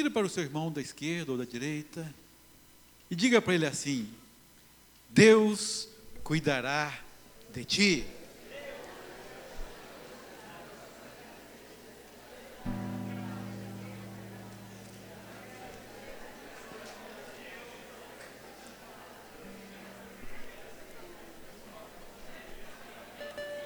Vira 0.00 0.10
para 0.10 0.26
o 0.26 0.30
seu 0.30 0.42
irmão 0.42 0.72
da 0.72 0.80
esquerda 0.80 1.30
ou 1.30 1.36
da 1.36 1.44
direita 1.44 2.10
e 3.10 3.14
diga 3.14 3.42
para 3.42 3.54
ele 3.54 3.66
assim: 3.66 4.08
Deus 5.10 5.90
cuidará 6.24 6.98
de 7.52 7.66
ti. 7.66 8.06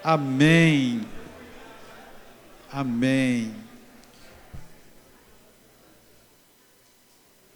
Amém. 0.02 1.08
Amém. 2.72 3.54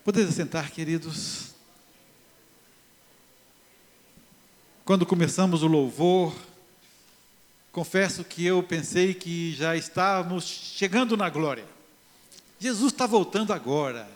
Podemos 0.08 0.34
sentar, 0.34 0.70
queridos. 0.70 1.50
Quando 4.82 5.04
começamos 5.04 5.62
o 5.62 5.66
louvor, 5.66 6.34
confesso 7.70 8.24
que 8.24 8.42
eu 8.42 8.62
pensei 8.62 9.12
que 9.12 9.52
já 9.52 9.76
estávamos 9.76 10.44
chegando 10.44 11.14
na 11.14 11.28
glória. 11.28 11.66
Jesus 12.58 12.90
está 12.90 13.06
voltando 13.06 13.52
agora. 13.52 14.08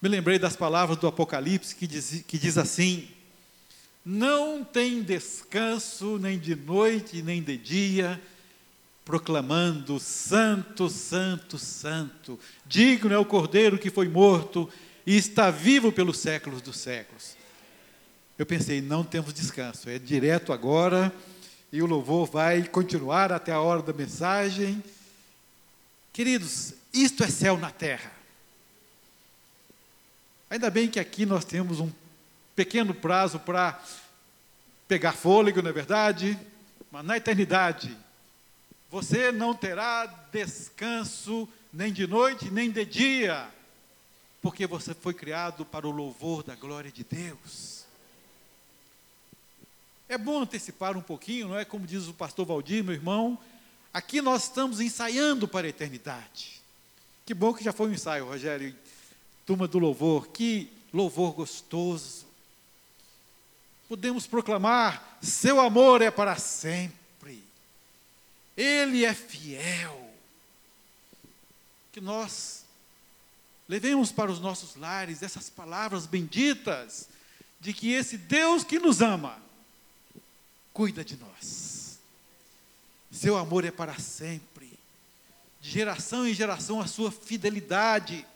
Me 0.00 0.08
lembrei 0.08 0.38
das 0.38 0.56
palavras 0.56 0.96
do 0.96 1.06
Apocalipse 1.06 1.76
que 1.76 1.86
diz, 1.86 2.24
que 2.26 2.38
diz 2.38 2.56
assim: 2.56 3.10
não 4.02 4.64
tem 4.64 5.02
descanso 5.02 6.18
nem 6.18 6.38
de 6.38 6.56
noite 6.56 7.20
nem 7.20 7.42
de 7.42 7.58
dia, 7.58 8.18
proclamando: 9.04 9.98
Santo, 9.98 10.88
Santo, 10.88 11.58
Santo, 11.58 12.38
digno 12.66 13.12
é 13.12 13.18
o 13.18 13.24
Cordeiro 13.24 13.78
que 13.78 13.90
foi 13.90 14.08
morto 14.08 14.68
e 15.06 15.16
está 15.16 15.50
vivo 15.50 15.92
pelos 15.92 16.18
séculos 16.18 16.62
dos 16.62 16.78
séculos. 16.78 17.36
Eu 18.38 18.46
pensei, 18.46 18.80
não 18.80 19.04
temos 19.04 19.34
descanso, 19.34 19.88
é 19.88 19.98
direto 19.98 20.52
agora, 20.52 21.12
e 21.72 21.82
o 21.82 21.86
louvor 21.86 22.28
vai 22.28 22.62
continuar 22.64 23.32
até 23.32 23.52
a 23.52 23.60
hora 23.60 23.82
da 23.82 23.92
mensagem. 23.92 24.82
Queridos, 26.12 26.74
isto 26.92 27.24
é 27.24 27.28
céu 27.28 27.56
na 27.56 27.70
terra. 27.70 28.12
Ainda 30.50 30.70
bem 30.70 30.88
que 30.88 31.00
aqui 31.00 31.24
nós 31.24 31.44
temos 31.44 31.80
um 31.80 31.90
pequeno 32.54 32.92
prazo 32.92 33.38
para 33.38 33.82
pegar 34.86 35.12
fôlego, 35.12 35.62
não 35.62 35.70
é 35.70 35.72
verdade? 35.72 36.38
Mas 36.90 37.04
na 37.04 37.16
eternidade, 37.16 37.96
você 38.92 39.32
não 39.32 39.54
terá 39.54 40.04
descanso 40.30 41.48
nem 41.72 41.90
de 41.90 42.06
noite, 42.06 42.50
nem 42.50 42.70
de 42.70 42.84
dia, 42.84 43.48
porque 44.42 44.66
você 44.66 44.92
foi 44.92 45.14
criado 45.14 45.64
para 45.64 45.88
o 45.88 45.90
louvor 45.90 46.42
da 46.42 46.54
glória 46.54 46.92
de 46.92 47.02
Deus. 47.02 47.86
É 50.06 50.18
bom 50.18 50.42
antecipar 50.42 50.94
um 50.94 51.00
pouquinho, 51.00 51.48
não 51.48 51.58
é? 51.58 51.64
Como 51.64 51.86
diz 51.86 52.06
o 52.06 52.12
pastor 52.12 52.44
Valdir, 52.44 52.84
meu 52.84 52.92
irmão, 52.92 53.38
aqui 53.94 54.20
nós 54.20 54.42
estamos 54.42 54.78
ensaiando 54.78 55.48
para 55.48 55.66
a 55.66 55.70
eternidade. 55.70 56.60
Que 57.24 57.32
bom 57.32 57.54
que 57.54 57.64
já 57.64 57.72
foi 57.72 57.88
um 57.88 57.94
ensaio, 57.94 58.26
Rogério, 58.26 58.76
turma 59.46 59.66
do 59.66 59.78
louvor, 59.78 60.28
que 60.28 60.70
louvor 60.92 61.32
gostoso 61.32 62.26
podemos 63.88 64.26
proclamar: 64.26 65.18
seu 65.22 65.60
amor 65.60 66.02
é 66.02 66.10
para 66.10 66.36
sempre, 66.36 67.01
ele 68.56 69.04
é 69.04 69.14
fiel. 69.14 70.10
Que 71.90 72.00
nós 72.00 72.64
levemos 73.68 74.10
para 74.12 74.30
os 74.30 74.40
nossos 74.40 74.76
lares 74.76 75.22
essas 75.22 75.48
palavras 75.48 76.06
benditas, 76.06 77.08
de 77.60 77.72
que 77.72 77.92
esse 77.92 78.18
Deus 78.18 78.64
que 78.64 78.78
nos 78.78 79.00
ama, 79.00 79.40
cuida 80.72 81.04
de 81.04 81.16
nós. 81.16 81.98
Seu 83.10 83.36
amor 83.36 83.64
é 83.64 83.70
para 83.70 83.98
sempre, 83.98 84.70
de 85.60 85.70
geração 85.70 86.26
em 86.26 86.34
geração 86.34 86.80
a 86.80 86.86
sua 86.86 87.12
fidelidade. 87.12 88.26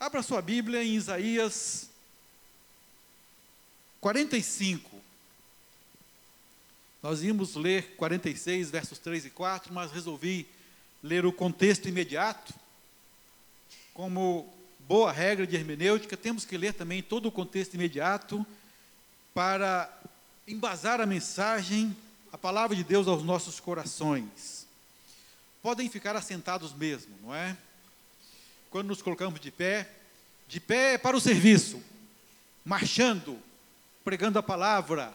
Abra 0.00 0.22
sua 0.22 0.42
Bíblia 0.42 0.82
em 0.82 0.94
Isaías 0.94 1.88
45. 4.00 4.95
Nós 7.06 7.22
íamos 7.22 7.54
ler 7.54 7.94
46, 7.94 8.68
versos 8.68 8.98
3 8.98 9.26
e 9.26 9.30
4, 9.30 9.72
mas 9.72 9.92
resolvi 9.92 10.44
ler 11.00 11.24
o 11.24 11.32
contexto 11.32 11.88
imediato. 11.88 12.52
Como 13.94 14.52
boa 14.80 15.12
regra 15.12 15.46
de 15.46 15.54
hermenêutica, 15.54 16.16
temos 16.16 16.44
que 16.44 16.58
ler 16.58 16.74
também 16.74 17.00
todo 17.00 17.26
o 17.26 17.30
contexto 17.30 17.74
imediato 17.74 18.44
para 19.32 19.88
embasar 20.48 21.00
a 21.00 21.06
mensagem, 21.06 21.96
a 22.32 22.36
palavra 22.36 22.74
de 22.74 22.82
Deus 22.82 23.06
aos 23.06 23.22
nossos 23.22 23.60
corações. 23.60 24.66
Podem 25.62 25.88
ficar 25.88 26.16
assentados 26.16 26.74
mesmo, 26.74 27.14
não 27.22 27.32
é? 27.32 27.56
Quando 28.68 28.88
nos 28.88 29.00
colocamos 29.00 29.38
de 29.38 29.52
pé, 29.52 29.88
de 30.48 30.58
pé 30.58 30.98
para 30.98 31.16
o 31.16 31.20
serviço, 31.20 31.80
marchando, 32.64 33.38
pregando 34.02 34.40
a 34.40 34.42
palavra, 34.42 35.14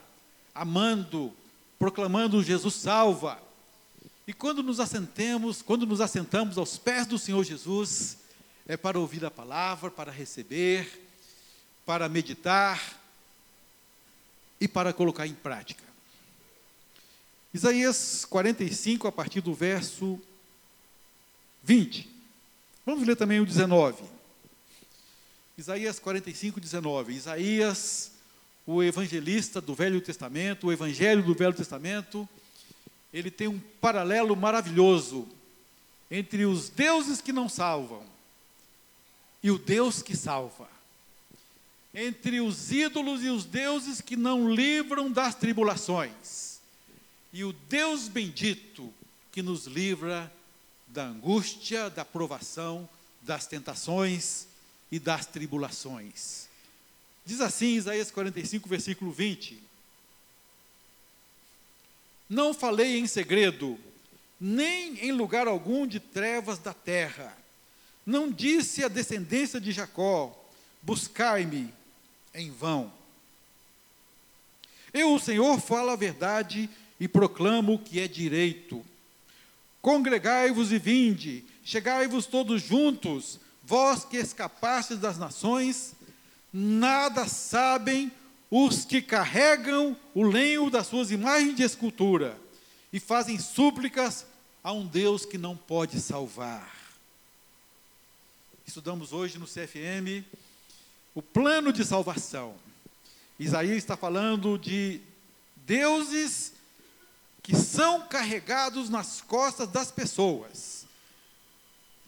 amando, 0.56 1.36
proclamando 1.82 2.44
Jesus 2.44 2.76
salva. 2.76 3.42
E 4.28 4.34
quando 4.34 4.62
nos 4.62 4.80
assentemos, 4.80 5.64
quando 5.64 5.84
nos 5.84 6.00
assentamos 6.00 6.56
aos 6.60 6.78
pés 6.78 7.08
do 7.08 7.18
Senhor 7.18 7.44
Jesus, 7.44 8.20
é 8.68 8.78
para 8.78 9.00
ouvir 9.00 9.26
a 9.26 9.32
palavra, 9.32 9.90
para 9.90 10.12
receber, 10.12 11.10
para 11.84 12.08
meditar 12.08 13.02
e 14.60 14.68
para 14.68 14.94
colocar 14.94 15.26
em 15.26 15.34
prática. 15.34 15.84
Isaías 17.52 18.26
45, 18.26 19.08
a 19.08 19.12
partir 19.12 19.42
do 19.42 19.56
verso 19.56 20.22
20. 21.64 22.08
Vamos 22.86 23.08
ler 23.08 23.16
também 23.16 23.40
o 23.40 23.46
19. 23.46 24.04
Isaías 25.58 25.98
45, 25.98 26.62
19. 26.62 27.12
Isaías 27.16 28.12
o 28.66 28.84
evangelista 28.84 29.60
do 29.60 29.74
Velho 29.74 30.02
Testamento, 30.02 30.68
o 30.68 30.72
evangelho 30.72 31.24
do 31.24 31.34
Velho 31.34 31.54
Testamento, 31.54 32.28
ele 33.14 33.30
tem 33.32 33.48
um 33.48 33.60
paralelo 33.82 34.36
maravilhoso 34.36 35.28
entre 36.10 36.46
os 36.46 36.70
deuses 36.70 37.22
que 37.22 37.34
não 37.34 37.50
salvam 37.50 38.04
e 39.44 39.50
o 39.50 39.58
Deus 39.58 40.02
que 40.02 40.16
salva. 40.16 40.70
Entre 41.94 42.40
os 42.40 42.72
ídolos 42.72 43.24
e 43.24 43.30
os 43.30 43.44
deuses 43.44 44.00
que 44.00 44.16
não 44.16 44.54
livram 44.54 45.12
das 45.12 45.36
tribulações. 45.36 46.60
E 47.34 47.44
o 47.44 47.52
Deus 47.52 48.08
bendito 48.08 48.94
que 49.32 49.42
nos 49.42 49.66
livra 49.66 50.32
da 50.88 51.06
angústia, 51.06 51.90
da 51.90 52.06
provação, 52.06 52.88
das 53.22 53.46
tentações 53.46 54.48
e 54.92 55.00
das 55.00 55.26
tribulações. 55.26 56.51
Diz 57.26 57.40
assim 57.42 57.76
Isaías 57.76 58.12
45, 58.12 58.68
versículo 58.68 59.12
20: 59.12 59.62
Não 62.30 62.54
falei 62.54 62.98
em 62.98 63.08
segredo, 63.08 63.80
nem 64.40 65.00
em 65.06 65.12
lugar 65.12 65.48
algum 65.48 65.86
de 65.86 66.00
trevas 66.00 66.58
da 66.58 66.74
terra. 66.74 67.38
Não 68.06 68.32
disse 68.32 68.84
a 68.84 68.88
descendência 68.88 69.62
de 69.62 69.72
Jacó: 69.72 70.36
Buscai-me 70.82 71.74
em 72.34 72.50
vão. 72.50 72.92
Eu, 74.94 75.14
o 75.14 75.20
Senhor, 75.20 75.60
falo 75.60 75.92
a 75.92 75.96
verdade 75.96 76.70
e 77.00 77.08
proclamo 77.08 77.76
o 77.76 77.80
que 77.80 78.00
é 78.00 78.08
direito. 78.08 78.86
Congregai-vos 79.82 80.72
e 80.72 80.78
vinde, 80.78 81.46
chegai-vos 81.64 82.26
todos 82.26 82.62
juntos, 82.62 83.40
vós 83.64 84.04
que 84.04 84.18
escapastes 84.18 85.00
das 85.00 85.18
nações, 85.18 85.94
Nada 86.54 87.28
sabem 87.28 88.12
os 88.50 88.84
que 88.84 89.02
carregam 89.02 89.96
o 90.14 90.24
lenho 90.24 90.70
das 90.70 90.88
suas 90.88 91.10
imagens 91.10 91.56
de 91.56 91.64
escultura 91.64 92.38
e 92.92 93.00
fazem 93.00 93.40
súplicas 93.40 94.26
a 94.62 94.74
um 94.74 94.86
Deus 94.86 95.26
que 95.26 95.38
não 95.38 95.56
pode 95.56 96.02
salvar. 96.02 96.76
Estudamos 98.68 99.14
hoje 99.14 99.38
no 99.38 99.46
CFM 99.46 100.26
o 101.16 101.22
plano 101.22 101.72
de 101.72 101.86
salvação. 101.86 102.56
Isaías 103.40 103.78
está 103.78 103.96
falando 103.96 104.58
de 104.58 105.00
deuses 105.56 106.52
que 107.42 107.56
são 107.56 108.02
carregados 108.08 108.90
nas 108.90 109.22
costas 109.22 109.70
das 109.70 109.90
pessoas. 109.90 110.86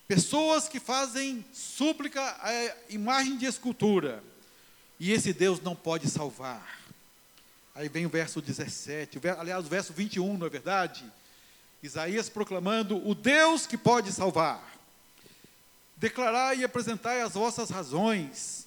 Pessoas 0.07 0.67
que 0.67 0.79
fazem 0.79 1.43
súplica 1.53 2.21
à 2.41 2.75
imagem 2.89 3.37
de 3.37 3.45
escultura 3.45 4.21
e 5.03 5.11
esse 5.11 5.33
Deus 5.33 5.59
não 5.59 5.75
pode 5.75 6.09
salvar. 6.09 6.81
Aí 7.75 7.89
vem 7.89 8.05
o 8.05 8.09
verso 8.09 8.41
17, 8.41 9.19
aliás, 9.37 9.65
o 9.65 9.67
verso 9.67 9.91
21, 9.91 10.37
não 10.37 10.47
é 10.47 10.49
verdade? 10.49 11.03
Isaías 11.83 12.29
proclamando 12.29 13.05
o 13.05 13.13
Deus 13.13 13.67
que 13.67 13.75
pode 13.75 14.13
salvar. 14.13 14.63
Declarai 15.97 16.59
e 16.59 16.63
apresentai 16.63 17.21
as 17.21 17.33
vossas 17.33 17.69
razões, 17.69 18.65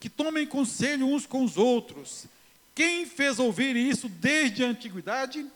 que 0.00 0.08
tomem 0.08 0.44
conselho 0.44 1.06
uns 1.06 1.24
com 1.24 1.44
os 1.44 1.56
outros. 1.56 2.24
Quem 2.74 3.06
fez 3.06 3.38
ouvir 3.38 3.76
isso 3.76 4.08
desde 4.08 4.64
a 4.64 4.68
antiguidade? 4.68 5.46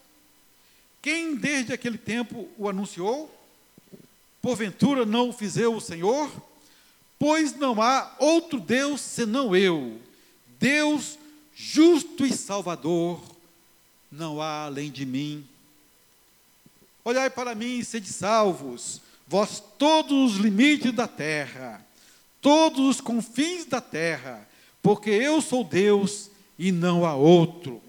Quem 1.02 1.34
desde 1.34 1.72
aquele 1.72 1.98
tempo 1.98 2.48
o 2.56 2.68
anunciou? 2.68 3.36
Porventura 4.40 5.04
não 5.04 5.30
o 5.30 5.32
fizeu 5.32 5.74
o 5.74 5.80
Senhor? 5.80 6.30
Pois 7.18 7.52
não 7.56 7.82
há 7.82 8.14
outro 8.20 8.60
Deus 8.60 9.00
senão 9.00 9.56
eu, 9.56 10.00
Deus 10.60 11.18
justo 11.54 12.26
e 12.26 12.32
salvador, 12.32 13.18
não 14.12 14.42
há 14.42 14.66
além 14.66 14.90
de 14.90 15.06
mim. 15.06 15.44
Olhai 17.02 17.30
para 17.30 17.54
mim 17.54 17.78
e 17.78 17.84
sede 17.84 18.12
salvos, 18.12 19.00
vós 19.26 19.62
todos 19.78 20.34
os 20.34 20.38
limites 20.38 20.92
da 20.92 21.08
terra, 21.08 21.84
todos 22.42 22.80
os 22.80 23.00
confins 23.00 23.64
da 23.64 23.80
terra, 23.80 24.46
porque 24.82 25.08
eu 25.08 25.40
sou 25.40 25.64
Deus 25.64 26.30
e 26.58 26.70
não 26.70 27.06
há 27.06 27.14
outro. 27.14 27.80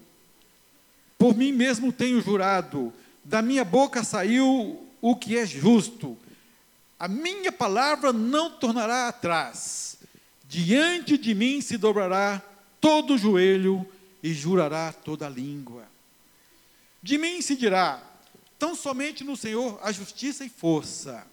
Por 1.18 1.36
mim 1.36 1.52
mesmo 1.52 1.92
tenho 1.92 2.22
jurado, 2.22 2.90
da 3.22 3.42
minha 3.42 3.66
boca 3.66 4.02
saiu 4.02 4.82
o 5.00 5.14
que 5.14 5.36
é 5.36 5.44
justo, 5.44 6.16
a 6.98 7.06
minha 7.06 7.52
palavra 7.52 8.14
não 8.14 8.50
tornará 8.50 9.08
atrás. 9.08 9.98
Diante 10.48 11.18
de 11.18 11.34
mim 11.34 11.60
se 11.60 11.76
dobrará 11.76 12.42
todo 12.82 13.16
joelho 13.16 13.86
e 14.20 14.34
jurará 14.34 14.92
toda 14.92 15.28
língua. 15.28 15.86
De 17.00 17.16
mim 17.16 17.40
se 17.40 17.54
dirá: 17.54 18.02
tão 18.58 18.74
somente 18.74 19.22
no 19.22 19.36
Senhor 19.36 19.78
a 19.82 19.92
justiça 19.92 20.44
e 20.44 20.48
força. 20.48 21.24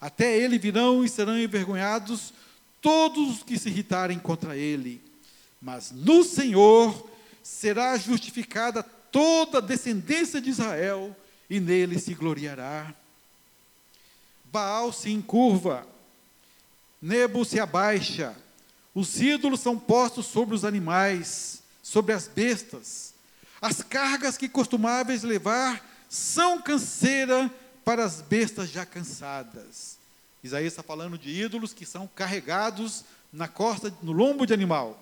Até 0.00 0.38
ele 0.38 0.58
virão 0.58 1.04
e 1.04 1.08
serão 1.08 1.36
envergonhados 1.36 2.32
todos 2.80 3.36
os 3.36 3.42
que 3.42 3.58
se 3.58 3.68
irritarem 3.68 4.18
contra 4.18 4.56
ele. 4.56 5.02
Mas 5.60 5.90
no 5.90 6.22
Senhor 6.22 7.10
será 7.42 7.96
justificada 7.96 8.82
toda 8.82 9.58
a 9.58 9.62
descendência 9.62 10.40
de 10.40 10.50
Israel, 10.50 11.16
e 11.48 11.58
nele 11.58 11.98
se 11.98 12.14
gloriará. 12.14 12.94
Baal 14.52 14.92
se 14.92 15.10
encurva, 15.10 15.86
Nebo 17.00 17.44
se 17.44 17.60
abaixa, 17.60 18.34
os 18.94 19.20
ídolos 19.20 19.60
são 19.60 19.78
postos 19.78 20.26
sobre 20.26 20.54
os 20.54 20.64
animais, 20.64 21.62
sobre 21.82 22.12
as 22.12 22.28
bestas. 22.28 23.12
As 23.60 23.82
cargas 23.82 24.36
que 24.36 24.48
costumáveis 24.48 25.22
levar 25.22 25.84
são 26.08 26.60
canseira 26.60 27.50
para 27.84 28.04
as 28.04 28.20
bestas 28.20 28.70
já 28.70 28.86
cansadas. 28.86 29.98
Isaías 30.42 30.72
está 30.72 30.82
falando 30.82 31.18
de 31.18 31.30
ídolos 31.30 31.72
que 31.72 31.86
são 31.86 32.06
carregados 32.06 33.04
na 33.32 33.48
costa, 33.48 33.92
no 34.02 34.12
lombo 34.12 34.46
de 34.46 34.54
animal. 34.54 35.00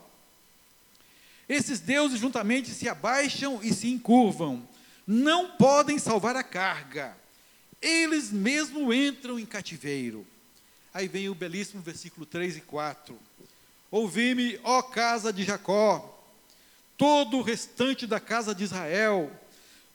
Esses 1.48 1.80
deuses 1.80 2.20
juntamente 2.20 2.70
se 2.70 2.88
abaixam 2.88 3.60
e 3.62 3.74
se 3.74 3.90
encurvam, 3.90 4.66
não 5.06 5.50
podem 5.50 5.98
salvar 5.98 6.36
a 6.36 6.42
carga 6.42 7.14
eles 7.82 8.30
mesmo 8.30 8.94
entram 8.94 9.38
em 9.38 9.44
cativeiro. 9.44 10.24
Aí 10.94 11.08
vem 11.08 11.28
o 11.28 11.34
belíssimo 11.34 11.82
versículo 11.82 12.24
3 12.24 12.58
e 12.58 12.60
4. 12.60 13.18
Ouvi-me, 13.92 14.58
ó 14.64 14.82
casa 14.82 15.32
de 15.32 15.44
Jacó, 15.44 16.18
todo 16.96 17.36
o 17.36 17.42
restante 17.42 18.06
da 18.06 18.18
casa 18.18 18.52
de 18.52 18.64
Israel, 18.64 19.30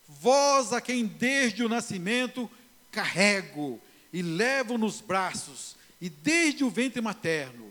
vós 0.08 0.72
a 0.72 0.80
quem 0.80 1.04
desde 1.04 1.62
o 1.62 1.68
nascimento 1.68 2.50
carrego 2.90 3.78
e 4.12 4.22
levo 4.22 4.78
nos 4.78 5.02
braços, 5.02 5.76
e 6.00 6.08
desde 6.08 6.64
o 6.64 6.70
ventre 6.70 7.02
materno, 7.02 7.70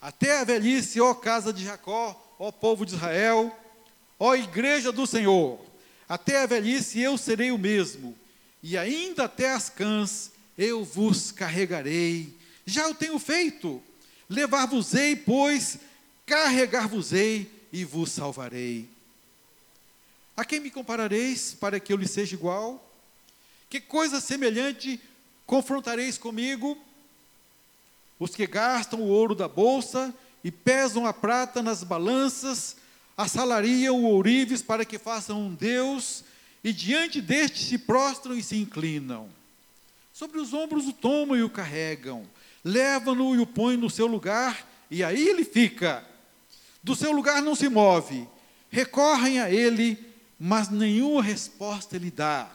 até 0.00 0.38
a 0.38 0.44
velhice, 0.44 1.00
ó 1.00 1.12
casa 1.12 1.52
de 1.52 1.64
Jacó, 1.64 2.36
ó 2.38 2.50
povo 2.50 2.86
de 2.86 2.94
Israel, 2.94 3.54
ó 4.18 4.34
igreja 4.34 4.90
do 4.92 5.06
Senhor, 5.06 5.60
até 6.08 6.40
a 6.40 6.46
velhice 6.46 7.00
eu 7.00 7.18
serei 7.18 7.50
o 7.50 7.58
mesmo 7.58 8.16
e 8.62 8.76
ainda 8.76 9.24
até 9.24 9.52
as 9.52 9.68
cãs 9.68 10.30
eu 10.56 10.84
vos 10.84 11.30
carregarei. 11.30 12.34
Já 12.64 12.88
o 12.88 12.94
tenho 12.94 13.18
feito. 13.18 13.82
Levar-vos-ei, 14.28 15.14
pois, 15.14 15.78
carregar-vos-ei 16.24 17.50
e 17.72 17.84
vos 17.84 18.10
salvarei. 18.10 18.88
A 20.36 20.44
quem 20.44 20.60
me 20.60 20.70
comparareis 20.70 21.54
para 21.58 21.80
que 21.80 21.92
eu 21.92 21.96
lhe 21.96 22.08
seja 22.08 22.34
igual? 22.34 22.82
Que 23.70 23.80
coisa 23.80 24.20
semelhante 24.20 25.00
confrontareis 25.46 26.18
comigo? 26.18 26.76
Os 28.18 28.34
que 28.34 28.46
gastam 28.46 29.00
o 29.00 29.08
ouro 29.08 29.34
da 29.34 29.48
bolsa 29.48 30.14
e 30.42 30.50
pesam 30.50 31.06
a 31.06 31.12
prata 31.12 31.62
nas 31.62 31.82
balanças, 31.82 32.76
assalariam 33.16 34.04
o 34.04 34.10
ourives 34.10 34.62
para 34.62 34.84
que 34.84 34.98
façam 34.98 35.40
um 35.40 35.54
Deus 35.54 36.22
e 36.62 36.72
diante 36.72 37.20
deste 37.20 37.64
se 37.64 37.78
prostram 37.78 38.34
e 38.36 38.42
se 38.42 38.56
inclinam. 38.56 39.28
Sobre 40.12 40.38
os 40.38 40.52
ombros 40.52 40.86
o 40.86 40.92
tomam 40.92 41.36
e 41.36 41.42
o 41.42 41.50
carregam, 41.50 42.26
levam-no 42.66 43.36
e 43.36 43.38
o 43.38 43.46
põem 43.46 43.76
no 43.76 43.88
seu 43.88 44.08
lugar, 44.08 44.66
e 44.90 45.04
aí 45.04 45.28
ele 45.28 45.44
fica. 45.44 46.04
Do 46.82 46.96
seu 46.96 47.12
lugar 47.12 47.40
não 47.40 47.54
se 47.54 47.68
move, 47.68 48.28
recorrem 48.70 49.40
a 49.40 49.48
ele, 49.48 49.98
mas 50.38 50.68
nenhuma 50.68 51.22
resposta 51.22 51.94
ele 51.94 52.10
dá. 52.10 52.50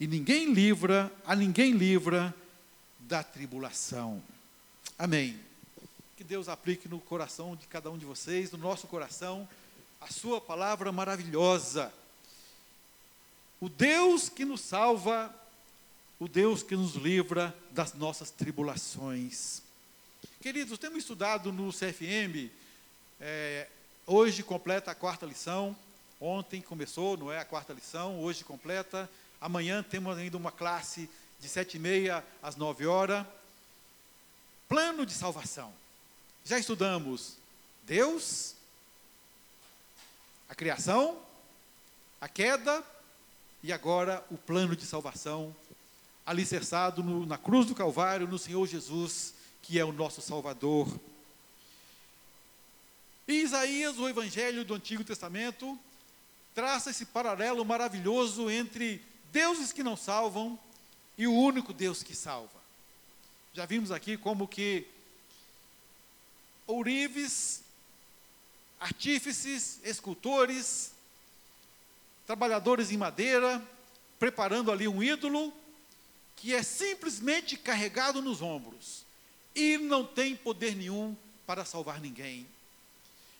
E 0.00 0.06
ninguém 0.06 0.52
livra, 0.52 1.12
a 1.24 1.36
ninguém 1.36 1.72
livra 1.72 2.34
da 2.98 3.22
tribulação. 3.22 4.20
Amém. 4.98 5.38
Que 6.16 6.24
Deus 6.24 6.48
aplique 6.48 6.88
no 6.88 6.98
coração 6.98 7.54
de 7.54 7.66
cada 7.68 7.88
um 7.90 7.96
de 7.96 8.04
vocês, 8.04 8.50
no 8.50 8.58
nosso 8.58 8.88
coração, 8.88 9.48
a 10.00 10.08
sua 10.08 10.40
palavra 10.40 10.90
maravilhosa 10.90 11.92
o 13.60 13.68
Deus 13.68 14.30
que 14.30 14.44
nos 14.44 14.62
salva, 14.62 15.32
o 16.20 16.28
Deus 16.28 16.62
que 16.62 16.76
nos 16.76 16.96
livra 16.96 17.56
das 17.70 17.94
nossas 17.94 18.30
tribulações. 18.30 19.62
Queridos, 20.38 20.78
temos 20.78 20.98
estudado 20.98 21.50
no 21.50 21.72
CFM, 21.72 22.50
é, 23.18 23.66
hoje 24.06 24.42
completa 24.42 24.90
a 24.90 24.94
quarta 24.94 25.24
lição, 25.24 25.74
ontem 26.20 26.60
começou, 26.60 27.16
não 27.16 27.32
é 27.32 27.38
a 27.38 27.44
quarta 27.44 27.72
lição, 27.72 28.20
hoje 28.20 28.44
completa, 28.44 29.10
amanhã 29.40 29.82
temos 29.82 30.18
ainda 30.18 30.36
uma 30.36 30.52
classe 30.52 31.08
de 31.40 31.48
sete 31.48 31.78
e 31.78 31.80
meia 31.80 32.22
às 32.42 32.54
nove 32.54 32.86
horas. 32.86 33.26
Plano 34.68 35.06
de 35.06 35.14
salvação. 35.14 35.72
Já 36.44 36.58
estudamos 36.58 37.38
Deus, 37.84 38.54
a 40.50 40.54
criação, 40.54 41.18
a 42.20 42.28
queda 42.28 42.84
e 43.62 43.72
agora 43.72 44.22
o 44.30 44.36
plano 44.36 44.76
de 44.76 44.84
salvação, 44.84 45.56
alicerçado 46.30 47.02
no, 47.02 47.26
na 47.26 47.36
cruz 47.36 47.66
do 47.66 47.74
Calvário, 47.74 48.28
no 48.28 48.38
Senhor 48.38 48.64
Jesus, 48.64 49.34
que 49.60 49.80
é 49.80 49.84
o 49.84 49.90
nosso 49.90 50.22
Salvador. 50.22 50.88
E 53.26 53.42
Isaías, 53.42 53.98
o 53.98 54.08
Evangelho 54.08 54.64
do 54.64 54.74
Antigo 54.74 55.02
Testamento, 55.02 55.76
traça 56.54 56.90
esse 56.90 57.06
paralelo 57.06 57.64
maravilhoso 57.64 58.48
entre 58.48 59.02
deuses 59.32 59.72
que 59.72 59.82
não 59.82 59.96
salvam 59.96 60.56
e 61.18 61.26
o 61.26 61.34
único 61.34 61.72
Deus 61.72 62.00
que 62.00 62.14
salva. 62.14 62.60
Já 63.52 63.66
vimos 63.66 63.90
aqui 63.90 64.16
como 64.16 64.46
que 64.46 64.86
ourives, 66.64 67.64
artífices, 68.78 69.80
escultores, 69.82 70.92
trabalhadores 72.24 72.92
em 72.92 72.96
madeira, 72.96 73.60
preparando 74.16 74.70
ali 74.70 74.86
um 74.86 75.02
ídolo 75.02 75.52
que 76.40 76.54
é 76.54 76.62
simplesmente 76.62 77.54
carregado 77.58 78.22
nos 78.22 78.40
ombros 78.40 79.04
e 79.54 79.76
não 79.76 80.06
tem 80.06 80.34
poder 80.34 80.74
nenhum 80.74 81.14
para 81.46 81.66
salvar 81.66 82.00
ninguém. 82.00 82.46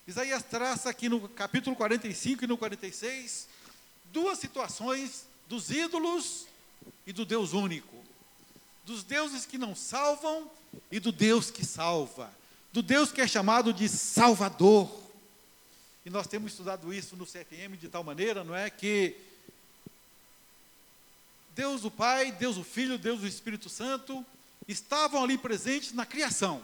Isaías 0.07 0.43
traça 0.43 0.87
aqui 0.87 1.09
no 1.09 1.27
capítulo 1.27 1.75
45 1.75 2.43
e 2.43 2.47
no 2.47 2.57
46 2.57 3.47
duas 4.13 4.37
situações 4.37 5.25
dos 5.47 5.71
ídolos 5.71 6.45
e 7.07 7.11
do 7.11 7.25
Deus 7.25 7.53
único, 7.53 7.95
dos 8.85 9.03
deuses 9.03 9.47
que 9.47 9.57
não 9.57 9.75
salvam 9.75 10.49
e 10.91 10.99
do 10.99 11.11
Deus 11.11 11.49
que 11.49 11.65
salva, 11.65 12.31
do 12.71 12.83
Deus 12.83 13.11
que 13.11 13.21
é 13.21 13.27
chamado 13.27 13.73
de 13.73 13.89
Salvador. 13.89 15.01
E 16.05 16.09
nós 16.11 16.27
temos 16.27 16.51
estudado 16.51 16.93
isso 16.93 17.15
no 17.15 17.25
CFM 17.25 17.77
de 17.79 17.89
tal 17.89 18.03
maneira, 18.03 18.43
não 18.43 18.55
é? 18.55 18.69
Que 18.69 19.15
Deus 21.55 21.83
o 21.83 21.91
Pai, 21.91 22.31
Deus 22.31 22.57
o 22.57 22.63
Filho, 22.63 22.97
Deus 22.97 23.21
o 23.21 23.27
Espírito 23.27 23.69
Santo 23.69 24.25
estavam 24.67 25.23
ali 25.23 25.37
presentes 25.37 25.91
na 25.93 26.05
criação. 26.05 26.61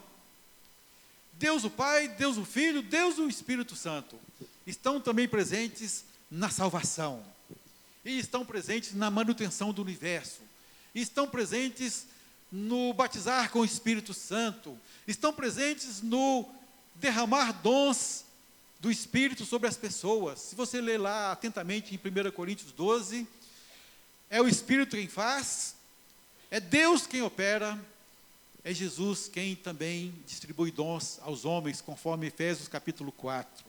Deus 1.33 1.63
o 1.63 1.69
Pai, 1.69 2.07
Deus 2.07 2.37
o 2.37 2.45
Filho, 2.45 2.81
Deus 2.81 3.17
o 3.17 3.27
Espírito 3.27 3.75
Santo 3.75 4.19
estão 4.65 4.99
também 4.99 5.27
presentes 5.27 6.03
na 6.29 6.49
salvação. 6.49 7.23
e 8.03 8.19
estão 8.19 8.45
presentes 8.45 8.93
na 8.93 9.11
manutenção 9.11 9.73
do 9.73 9.81
universo, 9.81 10.39
estão 10.95 11.27
presentes 11.27 12.07
no 12.49 12.93
batizar 12.93 13.51
com 13.51 13.59
o 13.59 13.65
Espírito 13.65 14.13
Santo, 14.13 14.79
estão 15.05 15.33
presentes 15.33 16.01
no 16.01 16.49
derramar 16.95 17.51
dons 17.51 18.23
do 18.79 18.89
Espírito 18.89 19.45
sobre 19.45 19.67
as 19.67 19.75
pessoas. 19.75 20.39
Se 20.39 20.55
você 20.55 20.79
ler 20.79 20.97
lá 20.97 21.33
atentamente 21.33 21.93
em 21.93 21.97
1 21.97 22.31
Coríntios 22.31 22.71
12, 22.71 23.27
é 24.29 24.41
o 24.41 24.47
Espírito 24.47 24.95
quem 24.95 25.07
faz, 25.07 25.75
é 26.51 26.59
Deus 26.59 27.07
quem 27.07 27.21
opera, 27.21 27.79
é 28.63 28.73
Jesus 28.73 29.27
quem 29.27 29.55
também 29.55 30.13
distribui 30.25 30.71
dons 30.71 31.19
aos 31.21 31.45
homens, 31.45 31.81
conforme 31.81 32.27
Efésios 32.27 32.67
capítulo 32.67 33.11
4. 33.11 33.65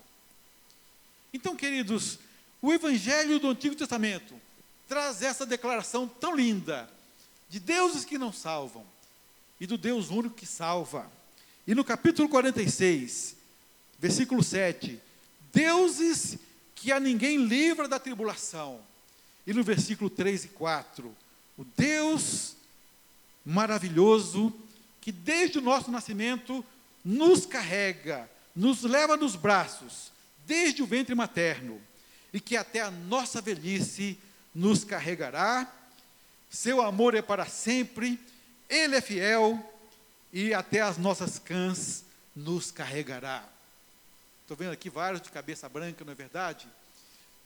Então, 1.32 1.54
queridos, 1.54 2.18
o 2.60 2.72
Evangelho 2.72 3.38
do 3.38 3.48
Antigo 3.48 3.76
Testamento 3.76 4.34
traz 4.88 5.22
essa 5.22 5.46
declaração 5.46 6.08
tão 6.08 6.34
linda 6.34 6.90
de 7.48 7.60
deuses 7.60 8.04
que 8.04 8.18
não 8.18 8.32
salvam 8.32 8.84
e 9.60 9.66
do 9.66 9.78
Deus 9.78 10.10
único 10.10 10.34
que 10.34 10.46
salva. 10.46 11.10
E 11.66 11.74
no 11.74 11.84
capítulo 11.84 12.28
46, 12.28 13.36
versículo 13.98 14.42
7, 14.42 15.00
deuses 15.52 16.38
que 16.74 16.90
a 16.92 16.98
ninguém 16.98 17.44
livra 17.44 17.86
da 17.86 17.98
tribulação. 17.98 18.80
E 19.48 19.54
no 19.54 19.64
versículo 19.64 20.10
3 20.10 20.44
e 20.44 20.48
4, 20.48 21.16
o 21.56 21.64
Deus 21.74 22.54
maravilhoso 23.42 24.52
que 25.00 25.10
desde 25.10 25.56
o 25.56 25.62
nosso 25.62 25.90
nascimento 25.90 26.62
nos 27.02 27.46
carrega, 27.46 28.28
nos 28.54 28.82
leva 28.82 29.16
nos 29.16 29.36
braços, 29.36 30.12
desde 30.46 30.82
o 30.82 30.86
ventre 30.86 31.14
materno, 31.14 31.80
e 32.30 32.38
que 32.38 32.58
até 32.58 32.82
a 32.82 32.90
nossa 32.90 33.40
velhice 33.40 34.18
nos 34.54 34.84
carregará. 34.84 35.66
Seu 36.50 36.82
amor 36.82 37.14
é 37.14 37.22
para 37.22 37.46
sempre, 37.46 38.20
Ele 38.68 38.96
é 38.96 39.00
fiel 39.00 39.58
e 40.30 40.52
até 40.52 40.82
as 40.82 40.98
nossas 40.98 41.38
cãs 41.38 42.04
nos 42.36 42.70
carregará. 42.70 43.48
Estou 44.42 44.58
vendo 44.58 44.72
aqui 44.72 44.90
vários 44.90 45.22
de 45.22 45.30
cabeça 45.30 45.66
branca, 45.70 46.04
não 46.04 46.12
é 46.12 46.14
verdade? 46.14 46.68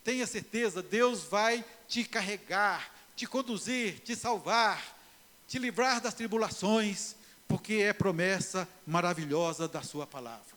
Tenha 0.05 0.27
certeza, 0.27 0.83
Deus 0.83 1.23
vai 1.25 1.65
te 1.89 2.05
carregar, 2.05 2.93
te 3.15 3.27
conduzir, 3.27 4.01
te 4.01 4.17
salvar, 4.17 4.99
te 5.47 5.59
livrar 5.59 6.01
das 6.01 6.15
tribulações, 6.15 7.15
porque 7.47 7.75
é 7.75 7.93
promessa 7.93 8.69
maravilhosa 8.87 9.69
da 9.69 9.83
Sua 9.83 10.07
palavra. 10.07 10.57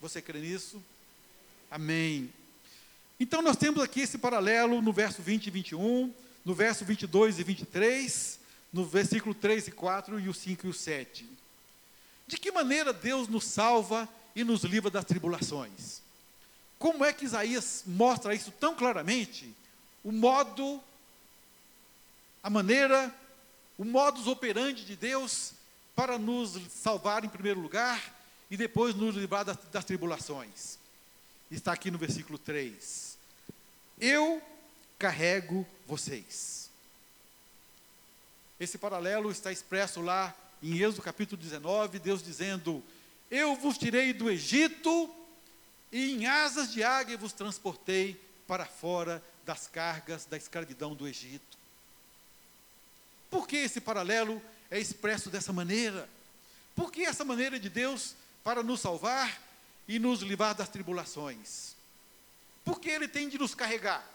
Você 0.00 0.20
crê 0.20 0.40
nisso? 0.40 0.82
Amém. 1.70 2.32
Então 3.20 3.42
nós 3.42 3.56
temos 3.56 3.82
aqui 3.82 4.00
esse 4.00 4.18
paralelo 4.18 4.80
no 4.82 4.92
verso 4.92 5.22
20 5.22 5.46
e 5.46 5.50
21, 5.50 6.14
no 6.44 6.54
verso 6.54 6.84
22 6.84 7.38
e 7.38 7.42
23, 7.42 8.38
no 8.72 8.84
versículo 8.84 9.34
3 9.34 9.68
e 9.68 9.70
4 9.72 10.20
e 10.20 10.28
o 10.28 10.34
5 10.34 10.66
e 10.66 10.70
o 10.70 10.74
7. 10.74 11.28
De 12.26 12.38
que 12.38 12.52
maneira 12.52 12.92
Deus 12.92 13.26
nos 13.26 13.44
salva 13.44 14.08
e 14.36 14.44
nos 14.44 14.62
livra 14.62 14.90
das 14.90 15.04
tribulações? 15.04 16.00
Como 16.78 17.04
é 17.04 17.12
que 17.12 17.24
Isaías 17.24 17.82
mostra 17.86 18.34
isso 18.34 18.52
tão 18.52 18.74
claramente? 18.74 19.52
O 20.04 20.12
modo, 20.12 20.80
a 22.42 22.48
maneira, 22.48 23.12
o 23.76 23.84
modus 23.84 24.26
operandi 24.26 24.84
de 24.84 24.94
Deus 24.94 25.52
para 25.94 26.18
nos 26.18 26.56
salvar 26.70 27.24
em 27.24 27.28
primeiro 27.28 27.60
lugar 27.60 28.16
e 28.48 28.56
depois 28.56 28.94
nos 28.94 29.16
livrar 29.16 29.44
das, 29.44 29.56
das 29.72 29.84
tribulações. 29.84 30.78
Está 31.50 31.72
aqui 31.72 31.90
no 31.90 31.98
versículo 31.98 32.38
3. 32.38 33.18
Eu 34.00 34.40
carrego 34.98 35.66
vocês. 35.86 36.70
Esse 38.60 38.78
paralelo 38.78 39.30
está 39.30 39.50
expresso 39.50 40.00
lá 40.00 40.34
em 40.62 40.78
Êxodo 40.78 41.02
capítulo 41.02 41.40
19, 41.40 41.98
Deus 41.98 42.22
dizendo: 42.22 42.82
Eu 43.30 43.56
vos 43.56 43.78
tirei 43.78 44.12
do 44.12 44.30
Egito 44.30 45.10
e 45.90 46.12
em 46.12 46.26
asas 46.26 46.72
de 46.72 46.82
águia 46.82 47.16
vos 47.16 47.32
transportei 47.32 48.20
para 48.46 48.66
fora 48.66 49.22
das 49.44 49.66
cargas 49.66 50.24
da 50.24 50.36
escravidão 50.36 50.94
do 50.94 51.08
Egito. 51.08 51.58
Por 53.30 53.46
que 53.46 53.56
esse 53.56 53.80
paralelo 53.80 54.42
é 54.70 54.78
expresso 54.78 55.30
dessa 55.30 55.52
maneira. 55.52 56.08
Por 56.74 56.92
que 56.92 57.04
essa 57.04 57.24
maneira 57.24 57.58
de 57.58 57.68
Deus 57.68 58.14
para 58.44 58.62
nos 58.62 58.80
salvar 58.80 59.40
e 59.86 59.98
nos 59.98 60.20
livrar 60.20 60.54
das 60.54 60.68
tribulações? 60.68 61.74
Porque 62.64 62.90
Ele 62.90 63.08
tem 63.08 63.28
de 63.28 63.38
nos 63.38 63.54
carregar? 63.54 64.06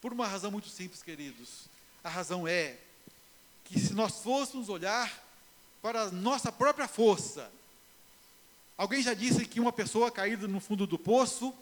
Por 0.00 0.12
uma 0.12 0.26
razão 0.26 0.50
muito 0.50 0.68
simples, 0.68 1.02
queridos. 1.02 1.66
A 2.02 2.08
razão 2.08 2.46
é 2.46 2.78
que 3.64 3.78
se 3.78 3.92
nós 3.92 4.22
fôssemos 4.22 4.68
olhar 4.68 5.12
para 5.82 6.02
a 6.02 6.10
nossa 6.10 6.50
própria 6.50 6.88
força, 6.88 7.50
alguém 8.78 9.02
já 9.02 9.12
disse 9.12 9.44
que 9.44 9.60
uma 9.60 9.72
pessoa 9.72 10.10
caída 10.10 10.46
no 10.46 10.60
fundo 10.60 10.86
do 10.86 10.98
poço, 10.98 11.52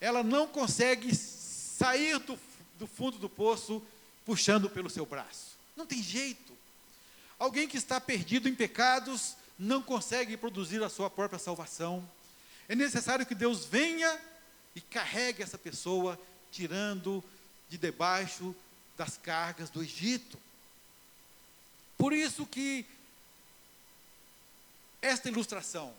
ela 0.00 0.24
não 0.24 0.48
consegue 0.48 1.14
sair 1.14 2.18
do, 2.18 2.38
do 2.78 2.86
fundo 2.86 3.18
do 3.18 3.28
poço 3.28 3.82
puxando 4.24 4.68
pelo 4.68 4.90
seu 4.90 5.04
braço. 5.04 5.56
Não 5.76 5.86
tem 5.86 6.02
jeito. 6.02 6.56
Alguém 7.38 7.68
que 7.68 7.76
está 7.76 8.00
perdido 8.00 8.48
em 8.48 8.54
pecados 8.54 9.36
não 9.58 9.82
consegue 9.82 10.36
produzir 10.36 10.82
a 10.82 10.88
sua 10.88 11.10
própria 11.10 11.38
salvação. 11.38 12.08
É 12.68 12.74
necessário 12.74 13.26
que 13.26 13.34
Deus 13.34 13.66
venha 13.66 14.18
e 14.74 14.80
carregue 14.80 15.42
essa 15.42 15.58
pessoa, 15.58 16.18
tirando 16.50 17.22
de 17.68 17.76
debaixo 17.76 18.54
das 18.96 19.16
cargas 19.18 19.68
do 19.68 19.82
Egito. 19.82 20.38
Por 21.98 22.12
isso 22.12 22.46
que 22.46 22.86
esta 25.00 25.28
ilustração 25.28 25.94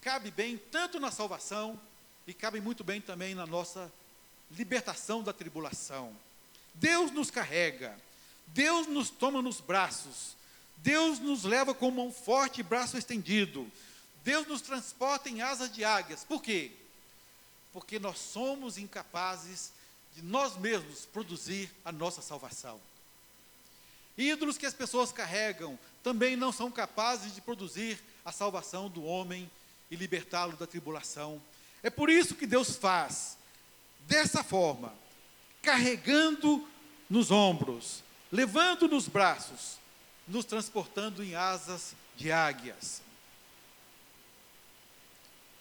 cabe 0.00 0.30
bem 0.30 0.58
tanto 0.70 1.00
na 1.00 1.10
salvação 1.10 1.78
e 2.26 2.34
cabe 2.34 2.60
muito 2.60 2.84
bem 2.84 3.00
também 3.00 3.34
na 3.34 3.46
nossa 3.46 3.92
libertação 4.50 5.22
da 5.22 5.32
tribulação. 5.32 6.14
Deus 6.74 7.10
nos 7.10 7.30
carrega, 7.30 7.98
Deus 8.48 8.86
nos 8.86 9.10
toma 9.10 9.42
nos 9.42 9.60
braços, 9.60 10.36
Deus 10.76 11.18
nos 11.18 11.44
leva 11.44 11.74
com 11.74 11.90
mão 11.90 12.12
forte 12.12 12.60
e 12.60 12.64
braço 12.64 12.96
estendido. 12.96 13.70
Deus 14.24 14.46
nos 14.46 14.60
transporta 14.60 15.28
em 15.28 15.40
asas 15.40 15.72
de 15.72 15.84
águias. 15.84 16.24
Por 16.24 16.42
quê? 16.42 16.70
Porque 17.72 17.98
nós 17.98 18.18
somos 18.18 18.78
incapazes 18.78 19.72
de 20.14 20.22
nós 20.22 20.56
mesmos 20.56 21.06
produzir 21.06 21.70
a 21.84 21.90
nossa 21.90 22.20
salvação. 22.20 22.80
Ídolos 24.16 24.58
que 24.58 24.66
as 24.66 24.74
pessoas 24.74 25.12
carregam 25.12 25.78
também 26.02 26.36
não 26.36 26.52
são 26.52 26.70
capazes 26.70 27.34
de 27.34 27.40
produzir 27.40 27.98
a 28.24 28.32
salvação 28.32 28.88
do 28.88 29.04
homem 29.04 29.50
e 29.90 29.96
libertá-lo 29.96 30.56
da 30.56 30.66
tribulação. 30.66 31.40
É 31.82 31.90
por 31.90 32.10
isso 32.10 32.34
que 32.34 32.46
Deus 32.46 32.76
faz 32.76 33.38
dessa 34.00 34.42
forma, 34.42 34.92
carregando 35.62 36.66
nos 37.08 37.30
ombros, 37.30 38.02
levando 38.32 38.88
nos 38.88 39.08
braços, 39.08 39.78
nos 40.26 40.44
transportando 40.44 41.22
em 41.22 41.34
asas 41.34 41.94
de 42.16 42.32
águias. 42.32 43.02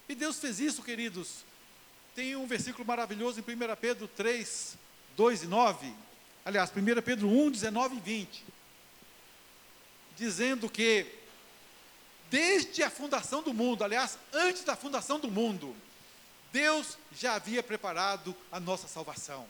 E 0.10 0.16
Deus 0.16 0.40
fez 0.40 0.60
isso, 0.60 0.82
queridos. 0.82 1.46
Tem 2.16 2.36
um 2.36 2.48
versículo 2.48 2.86
maravilhoso 2.86 3.40
em 3.40 3.44
1 3.44 3.76
Pedro 3.76 4.08
3, 4.08 4.78
2 5.16 5.44
e 5.44 5.48
9. 5.48 5.94
Aliás, 6.46 6.72
1 6.72 7.02
Pedro 7.02 7.28
1, 7.28 7.52
19 7.52 7.98
e 7.98 8.00
20. 8.00 8.44
Dizendo 10.16 10.70
que, 10.70 11.06
desde 12.30 12.84
a 12.84 12.90
fundação 12.90 13.42
do 13.42 13.54
mundo, 13.54 13.84
aliás, 13.84 14.18
antes 14.34 14.64
da 14.64 14.76
fundação 14.76 15.20
do 15.20 15.30
mundo, 15.30 15.76
Deus 16.52 16.98
já 17.18 17.36
havia 17.36 17.62
preparado 17.62 18.36
a 18.52 18.60
nossa 18.60 18.88
salvação 18.88 19.48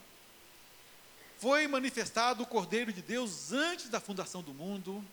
foi 1.39 1.67
manifestado 1.67 2.43
o 2.43 2.47
Cordeiro 2.47 2.91
de 2.91 3.01
Deus 3.01 3.51
antes 3.51 3.89
da 3.89 3.99
fundação 3.99 4.41
do 4.41 4.53
mundo, 4.53 5.03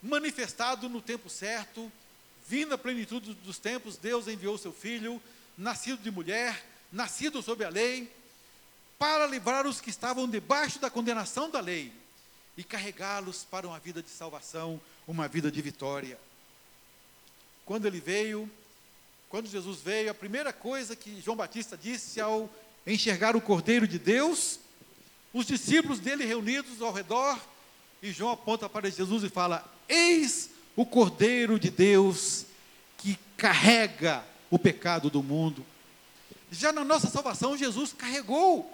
manifestado 0.00 0.88
no 0.88 1.00
tempo 1.00 1.28
certo, 1.28 1.90
vindo 2.46 2.74
a 2.74 2.78
plenitude 2.78 3.34
dos 3.34 3.58
tempos, 3.58 3.96
Deus 3.96 4.28
enviou 4.28 4.56
seu 4.56 4.72
Filho, 4.72 5.20
nascido 5.58 6.02
de 6.02 6.10
mulher, 6.10 6.64
nascido 6.92 7.42
sob 7.42 7.64
a 7.64 7.68
lei, 7.68 8.12
para 8.96 9.26
livrar 9.26 9.66
os 9.66 9.80
que 9.80 9.90
estavam 9.90 10.28
debaixo 10.28 10.78
da 10.78 10.88
condenação 10.88 11.50
da 11.50 11.58
lei 11.58 11.92
e 12.56 12.62
carregá-los 12.62 13.44
para 13.44 13.66
uma 13.66 13.80
vida 13.80 14.00
de 14.00 14.10
salvação, 14.10 14.80
uma 15.06 15.26
vida 15.26 15.50
de 15.50 15.60
vitória. 15.60 16.18
Quando 17.64 17.86
ele 17.86 18.00
veio, 18.00 18.50
quando 19.28 19.48
Jesus 19.48 19.80
veio, 19.80 20.10
a 20.10 20.14
primeira 20.14 20.52
coisa 20.52 20.94
que 20.94 21.20
João 21.20 21.36
Batista 21.36 21.76
disse 21.76 22.20
ao 22.20 22.50
enxergar 22.86 23.34
o 23.34 23.40
Cordeiro 23.40 23.88
de 23.88 23.98
Deus 23.98 24.60
os 25.34 25.46
discípulos 25.46 25.98
dele 25.98 26.24
reunidos 26.24 26.80
ao 26.80 26.92
redor, 26.92 27.36
e 28.00 28.12
João 28.12 28.30
aponta 28.30 28.68
para 28.68 28.88
Jesus 28.88 29.24
e 29.24 29.28
fala: 29.28 29.68
Eis 29.88 30.50
o 30.76 30.86
Cordeiro 30.86 31.58
de 31.58 31.70
Deus 31.70 32.46
que 32.98 33.18
carrega 33.36 34.24
o 34.48 34.58
pecado 34.58 35.10
do 35.10 35.22
mundo. 35.22 35.66
Já 36.52 36.72
na 36.72 36.84
nossa 36.84 37.08
salvação, 37.08 37.56
Jesus 37.56 37.92
carregou 37.92 38.70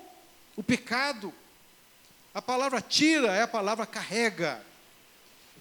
o 0.55 0.63
pecado. 0.63 1.33
A 2.35 2.43
palavra 2.43 2.83
tira 2.83 3.35
é 3.35 3.43
a 3.43 3.49
palavra 3.49 3.87
carrega. 3.87 4.63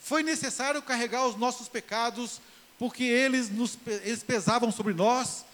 Foi 0.01 0.21
necessário 0.21 0.81
carregar 0.81 1.25
os 1.25 1.37
nossos 1.37 1.69
pecados, 1.69 2.41
porque 2.79 3.03
eles, 3.03 3.49
nos, 3.49 3.77
eles 3.85 4.23
pesavam 4.23 4.71
sobre 4.71 4.93
nós, 4.93 5.45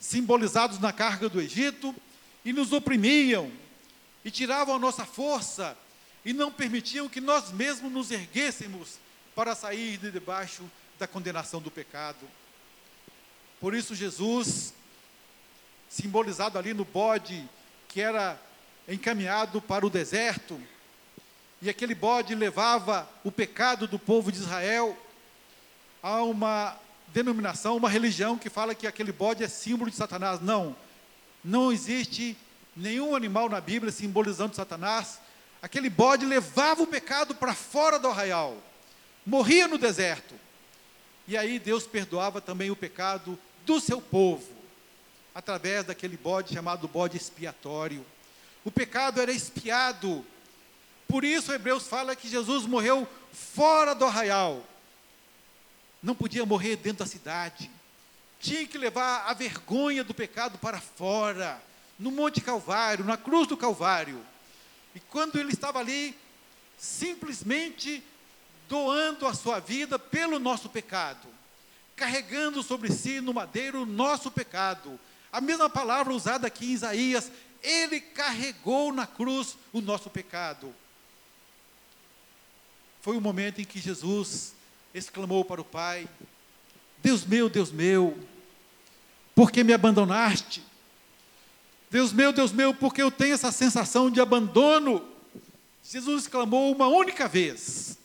simbolizados 0.00 0.80
na 0.80 0.92
carga 0.92 1.28
do 1.28 1.40
Egito, 1.40 1.94
e 2.42 2.54
nos 2.54 2.72
oprimiam, 2.72 3.52
e 4.24 4.30
tiravam 4.30 4.74
a 4.74 4.78
nossa 4.78 5.04
força, 5.04 5.76
e 6.24 6.32
não 6.32 6.50
permitiam 6.50 7.06
que 7.06 7.20
nós 7.20 7.52
mesmos 7.52 7.92
nos 7.92 8.10
erguêssemos 8.10 8.98
para 9.34 9.54
sair 9.54 9.98
de 9.98 10.10
debaixo 10.10 10.62
da 10.98 11.06
condenação 11.06 11.60
do 11.60 11.70
pecado. 11.70 12.26
Por 13.60 13.74
isso, 13.74 13.94
Jesus, 13.94 14.72
simbolizado 15.86 16.58
ali 16.58 16.72
no 16.72 16.84
bode, 16.84 17.46
que 17.88 18.00
era 18.00 18.40
encaminhado 18.88 19.60
para 19.60 19.84
o 19.84 19.90
deserto, 19.90 20.58
e 21.60 21.68
aquele 21.68 21.94
bode 21.94 22.34
levava 22.34 23.08
o 23.22 23.30
pecado 23.30 23.86
do 23.86 23.98
povo 23.98 24.32
de 24.32 24.38
Israel 24.38 24.96
a 26.04 26.22
uma 26.22 26.76
denominação, 27.14 27.78
uma 27.78 27.88
religião 27.88 28.36
que 28.36 28.50
fala 28.50 28.74
que 28.74 28.86
aquele 28.86 29.10
bode 29.10 29.42
é 29.42 29.48
símbolo 29.48 29.90
de 29.90 29.96
Satanás. 29.96 30.38
Não, 30.38 30.76
não 31.42 31.72
existe 31.72 32.36
nenhum 32.76 33.16
animal 33.16 33.48
na 33.48 33.58
Bíblia 33.58 33.90
simbolizando 33.90 34.54
Satanás. 34.54 35.18
Aquele 35.62 35.88
bode 35.88 36.26
levava 36.26 36.82
o 36.82 36.86
pecado 36.86 37.34
para 37.34 37.54
fora 37.54 37.98
do 37.98 38.06
arraial, 38.06 38.58
morria 39.24 39.66
no 39.66 39.78
deserto. 39.78 40.34
E 41.26 41.38
aí 41.38 41.58
Deus 41.58 41.86
perdoava 41.86 42.38
também 42.38 42.70
o 42.70 42.76
pecado 42.76 43.38
do 43.64 43.80
seu 43.80 43.98
povo, 43.98 44.52
através 45.34 45.86
daquele 45.86 46.18
bode 46.18 46.52
chamado 46.52 46.86
bode 46.86 47.16
expiatório. 47.16 48.04
O 48.62 48.70
pecado 48.70 49.22
era 49.22 49.32
expiado. 49.32 50.22
Por 51.08 51.24
isso 51.24 51.50
Hebreus 51.50 51.86
fala 51.86 52.14
que 52.14 52.28
Jesus 52.28 52.66
morreu 52.66 53.08
fora 53.32 53.94
do 53.94 54.04
arraial. 54.04 54.62
Não 56.04 56.14
podia 56.14 56.44
morrer 56.44 56.76
dentro 56.76 56.98
da 56.98 57.10
cidade. 57.10 57.70
Tinha 58.38 58.66
que 58.66 58.76
levar 58.76 59.24
a 59.26 59.32
vergonha 59.32 60.04
do 60.04 60.12
pecado 60.12 60.58
para 60.58 60.78
fora, 60.78 61.58
no 61.98 62.10
Monte 62.10 62.42
Calvário, 62.42 63.06
na 63.06 63.16
cruz 63.16 63.48
do 63.48 63.56
Calvário. 63.56 64.22
E 64.94 65.00
quando 65.00 65.40
ele 65.40 65.54
estava 65.54 65.78
ali, 65.78 66.14
simplesmente 66.76 68.04
doando 68.68 69.26
a 69.26 69.32
sua 69.32 69.60
vida 69.60 69.98
pelo 69.98 70.38
nosso 70.38 70.68
pecado, 70.68 71.26
carregando 71.96 72.62
sobre 72.62 72.92
si 72.92 73.22
no 73.22 73.32
madeiro 73.32 73.84
o 73.84 73.86
nosso 73.86 74.30
pecado. 74.30 75.00
A 75.32 75.40
mesma 75.40 75.70
palavra 75.70 76.12
usada 76.12 76.46
aqui 76.46 76.66
em 76.66 76.72
Isaías, 76.72 77.32
ele 77.62 77.98
carregou 77.98 78.92
na 78.92 79.06
cruz 79.06 79.56
o 79.72 79.80
nosso 79.80 80.10
pecado. 80.10 80.74
Foi 83.00 83.16
o 83.16 83.22
momento 83.22 83.62
em 83.62 83.64
que 83.64 83.80
Jesus 83.80 84.52
exclamou 84.94 85.44
para 85.44 85.60
o 85.60 85.64
Pai: 85.64 86.08
Deus 87.02 87.24
meu, 87.24 87.50
Deus 87.50 87.72
meu, 87.72 88.16
por 89.34 89.50
que 89.50 89.64
me 89.64 89.72
abandonaste? 89.72 90.62
Deus 91.90 92.12
meu, 92.12 92.32
Deus 92.32 92.52
meu, 92.52 92.72
porque 92.72 93.02
eu 93.02 93.10
tenho 93.10 93.34
essa 93.34 93.52
sensação 93.52 94.10
de 94.10 94.20
abandono. 94.20 95.06
Jesus 95.82 96.26
clamou 96.26 96.72
uma 96.72 96.86
única 96.86 97.28
vez, 97.28 97.98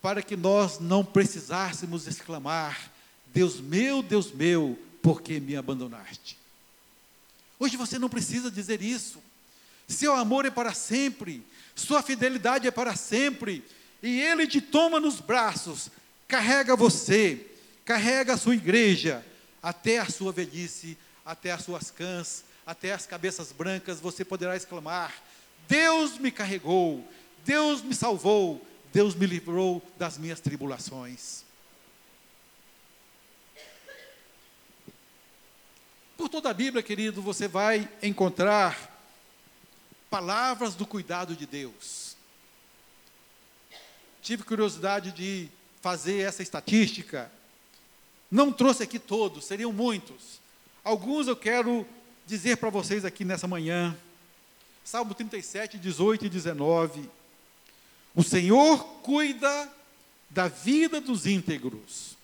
para 0.00 0.22
que 0.22 0.36
nós 0.36 0.78
não 0.78 1.04
precisássemos 1.04 2.06
exclamar: 2.06 2.92
Deus 3.26 3.60
meu, 3.60 4.02
Deus 4.02 4.30
meu, 4.30 4.78
por 5.02 5.22
que 5.22 5.40
me 5.40 5.56
abandonaste? 5.56 6.38
Hoje 7.58 7.76
você 7.76 7.98
não 7.98 8.08
precisa 8.08 8.50
dizer 8.50 8.82
isso. 8.82 9.18
Seu 9.88 10.14
amor 10.14 10.44
é 10.44 10.50
para 10.50 10.74
sempre, 10.74 11.42
sua 11.74 12.02
fidelidade 12.02 12.66
é 12.66 12.70
para 12.70 12.96
sempre, 12.96 13.64
e 14.02 14.20
Ele 14.20 14.46
te 14.46 14.60
toma 14.60 15.00
nos 15.00 15.20
braços, 15.20 15.90
carrega 16.28 16.76
você, 16.76 17.46
carrega 17.84 18.34
a 18.34 18.36
sua 18.36 18.54
igreja, 18.54 19.24
até 19.62 19.98
a 19.98 20.06
sua 20.06 20.32
velhice, 20.32 20.96
até 21.24 21.50
as 21.50 21.64
suas 21.64 21.90
cãs, 21.90 22.44
até 22.64 22.92
as 22.92 23.06
cabeças 23.06 23.52
brancas, 23.52 24.00
você 24.00 24.24
poderá 24.24 24.56
exclamar: 24.56 25.14
Deus 25.68 26.18
me 26.18 26.30
carregou, 26.30 27.06
Deus 27.44 27.82
me 27.82 27.94
salvou, 27.94 28.64
Deus 28.92 29.14
me 29.14 29.26
livrou 29.26 29.82
das 29.98 30.18
minhas 30.18 30.40
tribulações. 30.40 31.44
Por 36.16 36.28
toda 36.28 36.50
a 36.50 36.54
Bíblia, 36.54 36.82
querido, 36.82 37.20
você 37.20 37.46
vai 37.46 37.88
encontrar 38.02 38.96
palavras 40.08 40.74
do 40.74 40.86
cuidado 40.86 41.36
de 41.36 41.44
Deus. 41.44 42.05
Tive 44.26 44.42
curiosidade 44.42 45.12
de 45.12 45.48
fazer 45.80 46.22
essa 46.22 46.42
estatística. 46.42 47.30
Não 48.28 48.52
trouxe 48.52 48.82
aqui 48.82 48.98
todos, 48.98 49.44
seriam 49.44 49.72
muitos. 49.72 50.40
Alguns 50.82 51.28
eu 51.28 51.36
quero 51.36 51.86
dizer 52.26 52.56
para 52.56 52.68
vocês 52.68 53.04
aqui 53.04 53.24
nessa 53.24 53.46
manhã. 53.46 53.96
Salmo 54.84 55.14
37, 55.14 55.78
18 55.78 56.26
e 56.26 56.28
19. 56.28 57.08
O 58.16 58.24
Senhor 58.24 58.84
cuida 59.00 59.72
da 60.28 60.48
vida 60.48 61.00
dos 61.00 61.24
íntegros. 61.24 62.16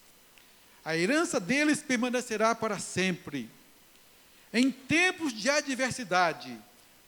A 0.85 0.97
herança 0.97 1.39
deles 1.39 1.81
permanecerá 1.85 2.53
para 2.53 2.81
sempre. 2.81 3.49
Em 4.53 4.73
tempos 4.73 5.33
de 5.33 5.49
adversidade, 5.49 6.59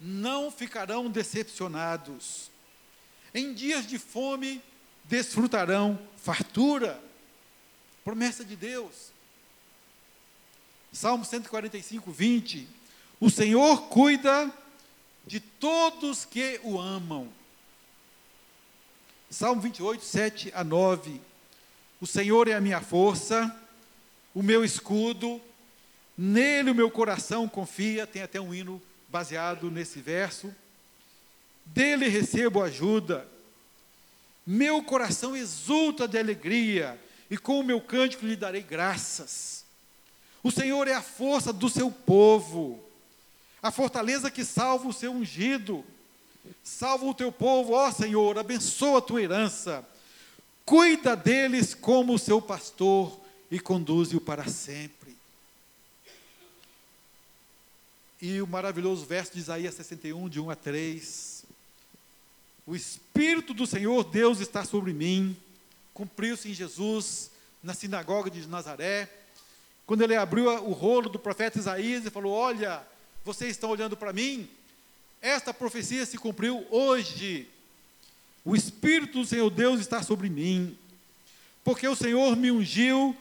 não 0.00 0.52
ficarão 0.52 1.10
decepcionados. 1.10 2.48
Em 3.34 3.52
dias 3.52 3.88
de 3.88 3.98
fome, 3.98 4.62
desfrutarão 5.04 5.98
fartura. 6.16 7.00
Promessa 8.02 8.44
de 8.44 8.56
Deus. 8.56 9.12
Salmo 10.92 11.24
145, 11.24 12.10
20. 12.10 12.68
O 13.20 13.30
Senhor 13.30 13.88
cuida 13.88 14.52
de 15.26 15.40
todos 15.40 16.24
que 16.24 16.60
o 16.62 16.78
amam. 16.78 17.28
Salmo 19.30 19.60
28, 19.60 20.04
7 20.04 20.52
a 20.54 20.62
9. 20.62 21.20
O 22.00 22.06
Senhor 22.06 22.46
é 22.48 22.52
a 22.52 22.60
minha 22.60 22.80
força, 22.80 23.54
o 24.34 24.42
meu 24.42 24.64
escudo, 24.64 25.40
nele 26.16 26.70
o 26.70 26.74
meu 26.74 26.90
coração 26.90 27.48
confia. 27.48 28.06
Tem 28.06 28.22
até 28.22 28.40
um 28.40 28.54
hino 28.54 28.80
baseado 29.08 29.70
nesse 29.70 30.00
verso. 30.00 30.54
Dele 31.64 32.08
recebo 32.08 32.62
ajuda. 32.62 33.26
Meu 34.46 34.82
coração 34.82 35.36
exulta 35.36 36.06
de 36.06 36.18
alegria, 36.18 37.00
e 37.30 37.36
com 37.36 37.60
o 37.60 37.64
meu 37.64 37.80
cântico 37.80 38.26
lhe 38.26 38.36
darei 38.36 38.62
graças. 38.62 39.64
O 40.42 40.50
Senhor 40.50 40.86
é 40.86 40.94
a 40.94 41.02
força 41.02 41.52
do 41.52 41.68
seu 41.68 41.90
povo 41.90 42.84
a 43.64 43.70
fortaleza 43.70 44.30
que 44.30 44.44
salva 44.44 44.86
o 44.86 44.92
seu 44.92 45.10
ungido. 45.10 45.82
Salva 46.62 47.06
o 47.06 47.14
teu 47.14 47.32
povo, 47.32 47.72
ó 47.72 47.90
Senhor, 47.90 48.36
abençoa 48.36 48.98
a 48.98 49.00
tua 49.00 49.22
herança. 49.22 49.82
Cuida 50.66 51.16
deles 51.16 51.72
como 51.72 52.12
o 52.12 52.18
seu 52.18 52.42
pastor 52.42 53.18
e 53.50 53.58
conduze-o 53.58 54.20
para 54.20 54.46
sempre. 54.46 55.16
E 58.20 58.42
o 58.42 58.46
maravilhoso 58.46 59.06
verso 59.06 59.32
de 59.32 59.38
Isaías 59.38 59.72
61, 59.76 60.28
de 60.28 60.38
1 60.38 60.50
a 60.50 60.54
3. 60.54 61.33
O 62.66 62.74
Espírito 62.74 63.52
do 63.52 63.66
Senhor 63.66 64.04
Deus 64.04 64.40
está 64.40 64.64
sobre 64.64 64.92
mim. 64.92 65.36
Cumpriu-se 65.92 66.50
em 66.50 66.54
Jesus, 66.54 67.30
na 67.62 67.74
sinagoga 67.74 68.30
de 68.30 68.46
Nazaré. 68.46 69.08
Quando 69.86 70.02
ele 70.02 70.16
abriu 70.16 70.46
o 70.46 70.72
rolo 70.72 71.10
do 71.10 71.18
profeta 71.18 71.58
Isaías 71.58 72.06
e 72.06 72.10
falou: 72.10 72.32
Olha, 72.32 72.82
vocês 73.22 73.50
estão 73.50 73.70
olhando 73.70 73.96
para 73.96 74.12
mim? 74.12 74.48
Esta 75.20 75.52
profecia 75.52 76.06
se 76.06 76.16
cumpriu 76.16 76.66
hoje. 76.70 77.48
O 78.44 78.56
Espírito 78.56 79.20
do 79.20 79.26
Senhor 79.26 79.50
Deus 79.50 79.80
está 79.80 80.02
sobre 80.02 80.28
mim, 80.28 80.76
porque 81.62 81.86
o 81.88 81.96
Senhor 81.96 82.36
me 82.36 82.50
ungiu 82.50 83.16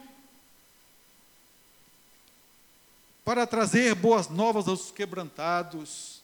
para 3.23 3.47
trazer 3.47 3.95
boas 3.95 4.27
novas 4.27 4.67
aos 4.67 4.91
quebrantados. 4.91 6.22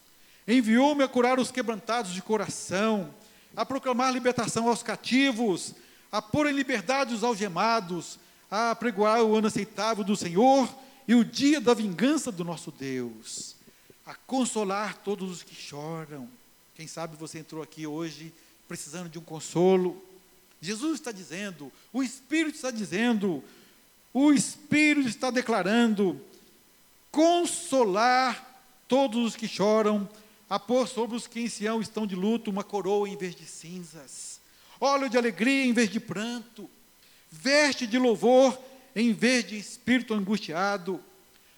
Enviou-me 0.50 1.04
a 1.04 1.08
curar 1.08 1.38
os 1.38 1.50
quebrantados 1.50 2.12
de 2.12 2.20
coração, 2.20 3.14
a 3.54 3.64
proclamar 3.64 4.12
libertação 4.12 4.68
aos 4.68 4.82
cativos, 4.82 5.74
a 6.10 6.20
pôr 6.20 6.46
em 6.48 6.52
liberdade 6.52 7.14
os 7.14 7.22
algemados, 7.22 8.18
a 8.50 8.74
pregoar 8.74 9.22
o 9.22 9.36
ano 9.36 9.46
aceitável 9.46 10.02
do 10.02 10.16
Senhor 10.16 10.68
e 11.06 11.14
o 11.14 11.24
dia 11.24 11.60
da 11.60 11.72
vingança 11.72 12.32
do 12.32 12.44
nosso 12.44 12.72
Deus 12.72 13.60
a 14.10 14.14
consolar 14.26 14.96
todos 15.04 15.30
os 15.30 15.42
que 15.44 15.54
choram. 15.54 16.28
Quem 16.74 16.88
sabe 16.88 17.16
você 17.16 17.38
entrou 17.38 17.62
aqui 17.62 17.86
hoje 17.86 18.32
precisando 18.66 19.08
de 19.08 19.20
um 19.20 19.22
consolo. 19.22 20.02
Jesus 20.60 20.94
está 20.94 21.12
dizendo, 21.12 21.70
o 21.92 22.02
Espírito 22.02 22.56
está 22.56 22.72
dizendo, 22.72 23.44
o 24.12 24.32
Espírito 24.32 25.08
está 25.08 25.30
declarando: 25.30 26.20
consolar 27.12 28.44
todos 28.88 29.24
os 29.24 29.36
que 29.36 29.46
choram, 29.46 30.08
a 30.50 30.58
pôr 30.58 30.88
sobre 30.88 31.16
os 31.16 31.28
que 31.28 31.38
em 31.38 31.48
Sião 31.48 31.80
estão 31.80 32.04
de 32.04 32.16
luto 32.16 32.50
uma 32.50 32.64
coroa 32.64 33.08
em 33.08 33.16
vez 33.16 33.36
de 33.36 33.46
cinzas, 33.46 34.40
óleo 34.80 35.08
de 35.08 35.16
alegria 35.16 35.64
em 35.64 35.72
vez 35.72 35.88
de 35.88 36.00
pranto, 36.00 36.68
veste 37.30 37.86
de 37.86 37.96
louvor 37.96 38.60
em 38.96 39.12
vez 39.12 39.46
de 39.46 39.56
espírito 39.56 40.12
angustiado, 40.12 41.00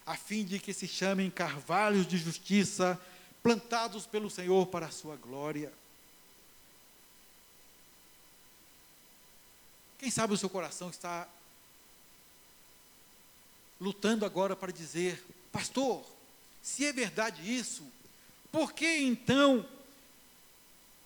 a 0.05 0.15
fim 0.15 0.45
de 0.45 0.59
que 0.59 0.71
se 0.71 0.87
chamem 0.87 1.31
carvalhos 1.31 2.05
de 2.05 2.17
justiça, 2.17 3.01
plantados 3.41 4.05
pelo 4.05 4.29
Senhor 4.29 4.67
para 4.67 4.85
a 4.85 4.91
sua 4.91 5.15
glória. 5.15 5.73
Quem 9.97 10.11
sabe 10.11 10.33
o 10.33 10.37
seu 10.37 10.49
coração 10.49 10.91
está 10.91 11.27
lutando 13.81 14.23
agora 14.23 14.55
para 14.55 14.71
dizer, 14.71 15.25
pastor, 15.51 16.05
se 16.61 16.85
é 16.85 16.93
verdade 16.93 17.41
isso, 17.41 17.83
por 18.53 18.71
que 18.71 18.99
então 18.99 19.65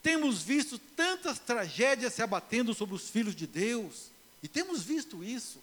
temos 0.02 0.42
visto 0.42 0.78
tantas 0.78 1.38
tragédias 1.38 2.12
se 2.12 2.20
abatendo 2.20 2.74
sobre 2.74 2.94
os 2.94 3.08
filhos 3.08 3.34
de 3.34 3.46
Deus? 3.46 4.10
E 4.42 4.46
temos 4.46 4.82
visto 4.82 5.24
isso. 5.24 5.58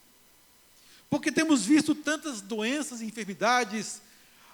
Porque 1.12 1.32
temos 1.32 1.64
visto 1.64 1.94
tantas 1.94 2.42
doenças 2.42 3.02
e 3.02 3.06
enfermidades 3.06 4.02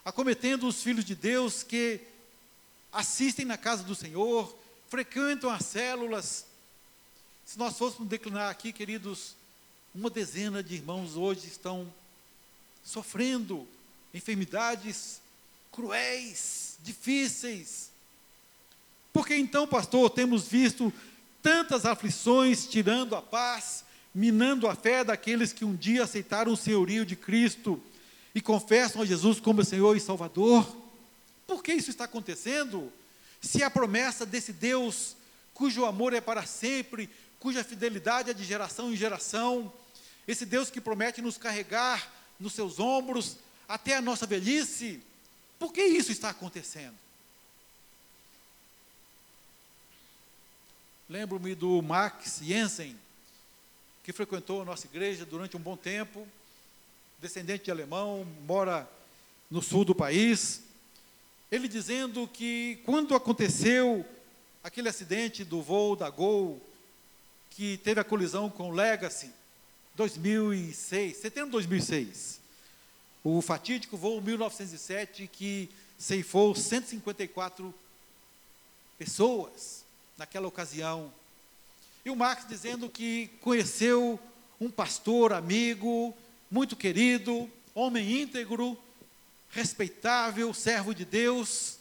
acometendo 0.04 0.68
os 0.68 0.84
filhos 0.84 1.06
de 1.06 1.16
Deus 1.16 1.64
que 1.64 2.02
assistem 2.92 3.46
na 3.46 3.58
casa 3.58 3.82
do 3.82 3.96
Senhor, 3.96 4.54
frequentam 4.90 5.50
as 5.50 5.64
células, 5.64 6.46
se 7.46 7.58
nós 7.58 7.78
fôssemos 7.78 8.10
declinar 8.10 8.50
aqui, 8.50 8.74
queridos, 8.74 9.38
uma 9.96 10.10
dezena 10.10 10.62
de 10.62 10.76
irmãos 10.76 11.16
hoje 11.16 11.48
estão 11.48 11.92
sofrendo 12.84 13.66
enfermidades 14.14 15.21
cruéis, 15.72 16.78
difíceis. 16.82 17.92
Porque 19.14 19.36
então, 19.36 19.68
pastor, 19.68 20.10
temos 20.10 20.48
visto 20.48 20.92
tantas 21.42 21.86
aflições 21.86 22.68
tirando 22.68 23.16
a 23.16 23.22
paz, 23.22 23.84
minando 24.14 24.68
a 24.68 24.76
fé 24.76 25.04
daqueles 25.04 25.54
que 25.54 25.66
um 25.66 25.76
dia 25.76 26.04
aceitaram 26.04 26.54
o 26.54 26.58
senhorio 26.58 27.06
de 27.06 27.16
Cristo 27.16 27.82
e 28.34 28.42
confessam 28.42 29.02
a 29.02 29.06
Jesus 29.06 29.40
como 29.40 29.64
Senhor 29.64 29.96
e 29.96 30.00
Salvador? 30.00 30.78
Por 31.48 31.64
que 31.64 31.74
isso 31.74 31.90
está 31.90 32.06
acontecendo? 32.06 32.92
Se 33.42 33.64
a 33.64 33.70
promessa 33.70 34.26
desse 34.26 34.54
Deus, 34.54 35.16
cujo 35.54 35.86
amor 35.86 36.14
é 36.14 36.22
para 36.22 36.46
sempre, 36.46 37.10
cuja 37.40 37.64
fidelidade 37.64 38.30
é 38.30 38.34
de 38.34 38.44
geração 38.44 38.92
em 38.92 38.96
geração, 38.96 39.72
esse 40.28 40.46
Deus 40.46 40.70
que 40.70 40.80
promete 40.80 41.22
nos 41.22 41.38
carregar 41.38 42.12
nos 42.40 42.54
seus 42.54 42.80
ombros 42.80 43.38
até 43.68 43.96
a 43.96 44.02
nossa 44.02 44.26
velhice. 44.26 45.02
Por 45.62 45.72
que 45.72 45.84
isso 45.84 46.12
está 46.12 46.32
acontecendo? 46.32 46.96
Lembro-me 51.08 51.54
do 51.54 51.80
Max 51.84 52.40
Jensen, 52.42 52.98
que 54.04 54.12
frequentou 54.12 54.64
a 54.64 54.66
nossa 54.66 54.88
igreja 54.88 55.24
durante 55.24 55.56
um 55.56 55.60
bom 55.60 55.78
tempo, 55.78 56.28
descendente 57.20 57.66
de 57.66 57.70
alemão, 57.70 58.26
mora 58.48 58.90
no 59.52 59.62
sul 59.62 59.86
do 59.86 59.94
país. 59.94 60.64
Ele 61.52 61.68
dizendo 61.68 62.28
que 62.28 62.82
quando 62.84 63.14
aconteceu 63.14 64.04
aquele 64.64 64.90
acidente 64.90 65.44
do 65.46 65.62
voo 65.62 65.96
da 65.96 66.10
Gol 66.10 66.60
que 67.52 67.78
teve 67.78 68.02
a 68.02 68.04
colisão 68.04 68.50
com 68.50 68.72
o 68.72 68.74
Legacy, 68.74 69.32
2006, 69.94 71.18
setembro 71.18 71.50
de 71.50 71.52
2006. 71.52 72.41
O 73.24 73.42
fatídico 73.42 73.96
voo 73.96 74.20
1907 74.20 75.28
que 75.28 75.70
ceifou 75.98 76.56
154 76.56 77.74
pessoas 78.98 79.86
naquela 80.18 80.48
ocasião. 80.48 81.14
E 82.04 82.10
o 82.10 82.16
Marx 82.16 82.48
dizendo 82.48 82.90
que 82.90 83.30
conheceu 83.42 84.20
um 84.60 84.72
pastor 84.72 85.34
amigo, 85.34 86.16
muito 86.50 86.76
querido, 86.76 87.50
homem 87.76 88.22
íntegro, 88.22 88.78
respeitável, 89.52 90.54
servo 90.54 90.94
de 90.94 91.06
Deus, 91.06 91.78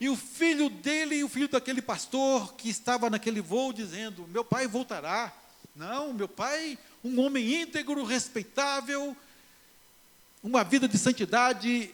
e 0.00 0.08
o 0.08 0.16
filho 0.16 0.70
dele 0.70 1.16
e 1.16 1.24
o 1.24 1.28
filho 1.28 1.48
daquele 1.48 1.82
pastor 1.82 2.54
que 2.54 2.70
estava 2.70 3.10
naquele 3.10 3.40
voo 3.40 3.72
dizendo: 3.72 4.26
Meu 4.28 4.44
pai 4.44 4.66
voltará. 4.66 5.32
Não, 5.76 6.12
meu 6.12 6.28
pai, 6.28 6.78
um 7.04 7.20
homem 7.20 7.62
íntegro, 7.62 8.02
respeitável, 8.04 9.16
uma 10.42 10.64
vida 10.64 10.88
de 10.88 10.98
santidade 10.98 11.90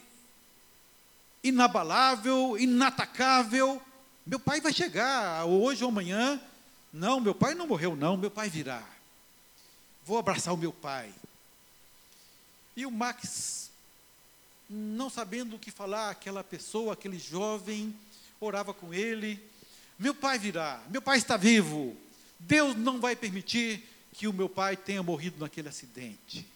inabalável, 1.43 2.57
inatacável. 2.59 3.83
Meu 4.25 4.39
pai 4.39 4.61
vai 4.61 4.73
chegar 4.73 5.45
hoje 5.45 5.85
ou 5.85 5.91
amanhã. 5.91 6.41
Não, 6.93 7.21
meu 7.21 7.35
pai 7.35 7.55
não 7.55 7.67
morreu, 7.67 7.95
não, 7.95 8.17
meu 8.17 8.31
pai 8.31 8.49
virá. 8.49 8.83
Vou 10.05 10.19
abraçar 10.19 10.55
o 10.55 10.57
meu 10.57 10.73
pai. 10.73 11.13
E 12.77 12.87
o 12.87 12.91
Max 12.91 13.71
não 14.69 15.09
sabendo 15.09 15.57
o 15.57 15.59
que 15.59 15.71
falar, 15.71 16.11
aquela 16.11 16.43
pessoa, 16.43 16.93
aquele 16.93 17.19
jovem, 17.19 17.95
orava 18.41 18.75
com 18.75 18.93
ele. 18.93 19.41
Meu 19.99 20.15
pai 20.15 20.39
virá, 20.39 20.83
meu 20.91 21.01
pai 21.01 21.19
está 21.19 21.37
vivo. 21.37 21.97
Deus 22.39 22.77
não 22.77 23.01
vai 23.01 23.17
permitir 23.17 23.83
que 24.13 24.27
o 24.27 24.33
meu 24.33 24.49
pai 24.49 24.77
tenha 24.77 25.03
morrido 25.03 25.39
naquele 25.39 25.69
acidente. 25.69 26.47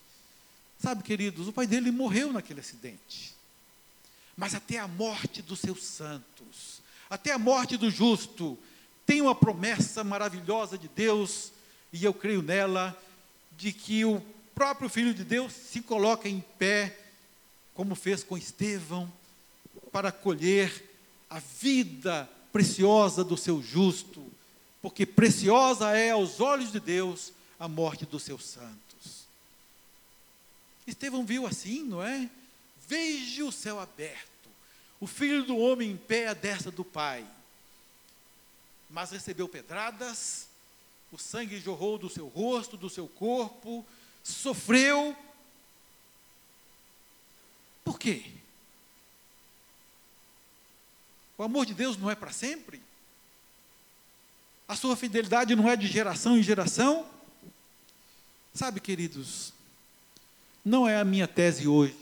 Sabe, 0.80 1.02
queridos, 1.02 1.46
o 1.46 1.52
pai 1.52 1.66
dele 1.66 1.90
morreu 1.90 2.32
naquele 2.32 2.60
acidente. 2.60 3.34
Mas 4.36 4.54
até 4.54 4.78
a 4.78 4.88
morte 4.88 5.42
dos 5.42 5.60
seus 5.60 5.82
santos, 5.84 6.80
até 7.10 7.32
a 7.32 7.38
morte 7.38 7.76
do 7.76 7.90
justo, 7.90 8.58
tem 9.04 9.20
uma 9.20 9.34
promessa 9.34 10.02
maravilhosa 10.02 10.78
de 10.78 10.88
Deus, 10.88 11.52
e 11.92 12.02
eu 12.02 12.14
creio 12.14 12.40
nela, 12.40 12.98
de 13.58 13.72
que 13.72 14.04
o 14.06 14.22
próprio 14.54 14.88
Filho 14.88 15.12
de 15.12 15.22
Deus 15.22 15.52
se 15.52 15.82
coloca 15.82 16.28
em 16.28 16.40
pé 16.58 16.96
como 17.74 17.94
fez 17.94 18.22
com 18.22 18.36
Estevão, 18.36 19.10
para 19.92 20.10
colher 20.12 20.88
a 21.28 21.38
vida 21.38 22.28
preciosa 22.52 23.24
do 23.24 23.36
seu 23.36 23.62
justo, 23.62 24.24
porque 24.80 25.04
preciosa 25.04 25.96
é 25.96 26.10
aos 26.10 26.40
olhos 26.40 26.72
de 26.72 26.80
Deus 26.80 27.32
a 27.58 27.68
morte 27.68 28.06
dos 28.06 28.22
seus 28.22 28.44
santos. 28.46 28.89
Estevão 30.90 31.24
viu 31.24 31.46
assim, 31.46 31.82
não 31.84 32.02
é? 32.02 32.28
Veja 32.86 33.44
o 33.44 33.52
céu 33.52 33.78
aberto, 33.78 34.48
o 34.98 35.06
filho 35.06 35.44
do 35.44 35.56
homem 35.56 35.92
em 35.92 35.96
pé 35.96 36.28
à 36.28 36.34
destra 36.34 36.70
do 36.70 36.84
Pai, 36.84 37.26
mas 38.88 39.10
recebeu 39.10 39.48
pedradas, 39.48 40.48
o 41.12 41.18
sangue 41.18 41.58
jorrou 41.58 41.98
do 41.98 42.10
seu 42.10 42.26
rosto, 42.28 42.76
do 42.76 42.90
seu 42.90 43.08
corpo, 43.08 43.86
sofreu 44.22 45.16
por 47.84 47.98
quê? 47.98 48.24
O 51.36 51.42
amor 51.42 51.66
de 51.66 51.74
Deus 51.74 51.96
não 51.96 52.10
é 52.10 52.14
para 52.14 52.30
sempre? 52.30 52.80
A 54.68 54.76
sua 54.76 54.94
fidelidade 54.94 55.56
não 55.56 55.68
é 55.68 55.74
de 55.74 55.88
geração 55.88 56.38
em 56.38 56.42
geração? 56.42 57.04
Sabe, 58.54 58.78
queridos, 58.78 59.52
não 60.64 60.88
é 60.88 60.98
a 60.98 61.04
minha 61.04 61.26
tese 61.26 61.66
hoje, 61.66 61.96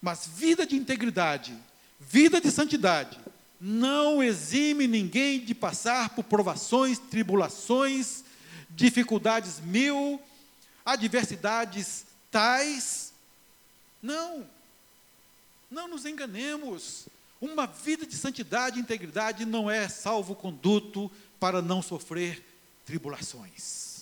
mas 0.00 0.26
vida 0.26 0.66
de 0.66 0.76
integridade, 0.76 1.56
vida 1.98 2.40
de 2.40 2.50
santidade, 2.50 3.18
não 3.60 4.22
exime 4.22 4.86
ninguém 4.86 5.40
de 5.40 5.54
passar 5.54 6.10
por 6.10 6.24
provações, 6.24 6.98
tribulações, 6.98 8.24
dificuldades 8.70 9.60
mil, 9.60 10.20
adversidades 10.84 12.04
tais 12.30 13.14
não. 14.04 14.46
Não 15.70 15.88
nos 15.88 16.04
enganemos. 16.04 17.06
Uma 17.40 17.66
vida 17.66 18.04
de 18.04 18.14
santidade 18.14 18.78
e 18.78 18.82
integridade 18.82 19.46
não 19.46 19.70
é 19.70 19.88
salvo-conduto 19.88 21.10
para 21.40 21.62
não 21.62 21.80
sofrer 21.80 22.44
tribulações. 22.84 23.93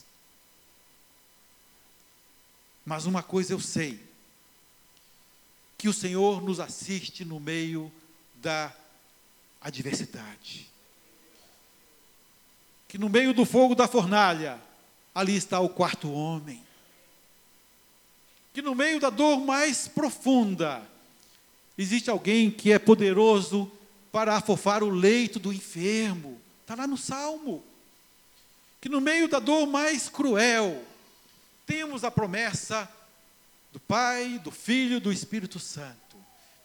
Mas 2.85 3.07
uma 3.07 3.23
coisa 3.23 3.53
eu 3.53 3.61
sei: 3.61 4.01
que 5.79 5.89
o 5.89 5.93
Senhor 5.93 6.43
nos 6.43 6.61
assiste 6.61 7.25
no 7.25 7.39
meio 7.39 7.91
da 8.37 8.73
adversidade. 9.61 10.71
Que 12.89 12.99
no 12.99 13.09
meio 13.09 13.33
do 13.33 13.45
fogo 13.45 13.75
da 13.75 13.89
fornalha, 13.89 14.61
ali 15.15 15.35
está 15.35 15.61
o 15.61 15.69
quarto 15.69 16.13
homem 16.13 16.63
que 18.53 18.61
no 18.61 18.75
meio 18.75 19.01
da 19.01 19.09
dor 19.09 19.41
mais 19.41 19.89
profunda, 19.89 20.83
existe 21.77 22.11
alguém 22.11 22.51
que 22.51 22.71
é 22.71 22.79
poderoso 22.79 23.71
para 24.11 24.37
afofar 24.37 24.83
o 24.83 24.91
leito 24.91 25.39
do 25.39 25.53
enfermo. 25.53 26.39
Está 26.61 26.75
lá 26.75 26.87
no 26.87 26.99
Salmo. 26.99 27.65
Que 28.81 28.91
no 28.91 29.01
meio 29.01 29.27
da 29.27 29.39
dor 29.39 29.67
mais 29.67 30.09
cruel, 30.09 30.85
temos 31.73 32.05
a 32.05 32.11
promessa 32.11 32.87
do 33.73 33.81
Pai, 33.81 34.39
do 34.45 34.51
Filho, 34.51 35.01
do 35.01 35.11
Espírito 35.11 35.59
Santo, 35.59 36.19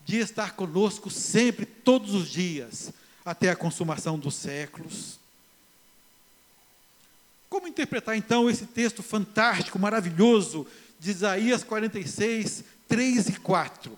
de 0.03 0.17
estar 0.17 0.53
conosco 0.53 1.09
sempre, 1.09 1.65
todos 1.65 2.13
os 2.13 2.27
dias, 2.27 2.91
até 3.23 3.49
a 3.49 3.55
consumação 3.55 4.19
dos 4.19 4.35
séculos. 4.35 5.17
Como 7.49 7.69
interpretar 7.69 8.17
então 8.17 8.49
esse 8.49 8.65
texto 8.65 9.01
fantástico, 9.01 9.79
maravilhoso, 9.79 10.67
de 10.99 11.11
Isaías 11.11 11.63
46, 11.63 12.65
3 12.89 13.29
e 13.29 13.39
4? 13.39 13.97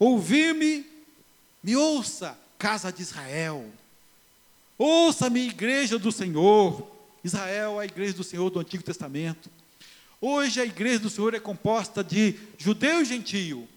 Ouvi-me, 0.00 0.84
me 1.62 1.76
ouça, 1.76 2.36
casa 2.58 2.92
de 2.92 3.02
Israel. 3.02 3.70
Ouça-me, 4.76 5.46
igreja 5.46 5.96
do 5.96 6.10
Senhor. 6.10 6.90
Israel, 7.22 7.78
a 7.78 7.84
igreja 7.84 8.14
do 8.14 8.24
Senhor 8.24 8.50
do 8.50 8.58
Antigo 8.58 8.82
Testamento. 8.82 9.48
Hoje 10.20 10.60
a 10.60 10.64
igreja 10.64 10.98
do 10.98 11.10
Senhor 11.10 11.32
é 11.32 11.38
composta 11.38 12.02
de 12.02 12.34
judeu 12.58 13.02
e 13.02 13.04
gentio, 13.04 13.68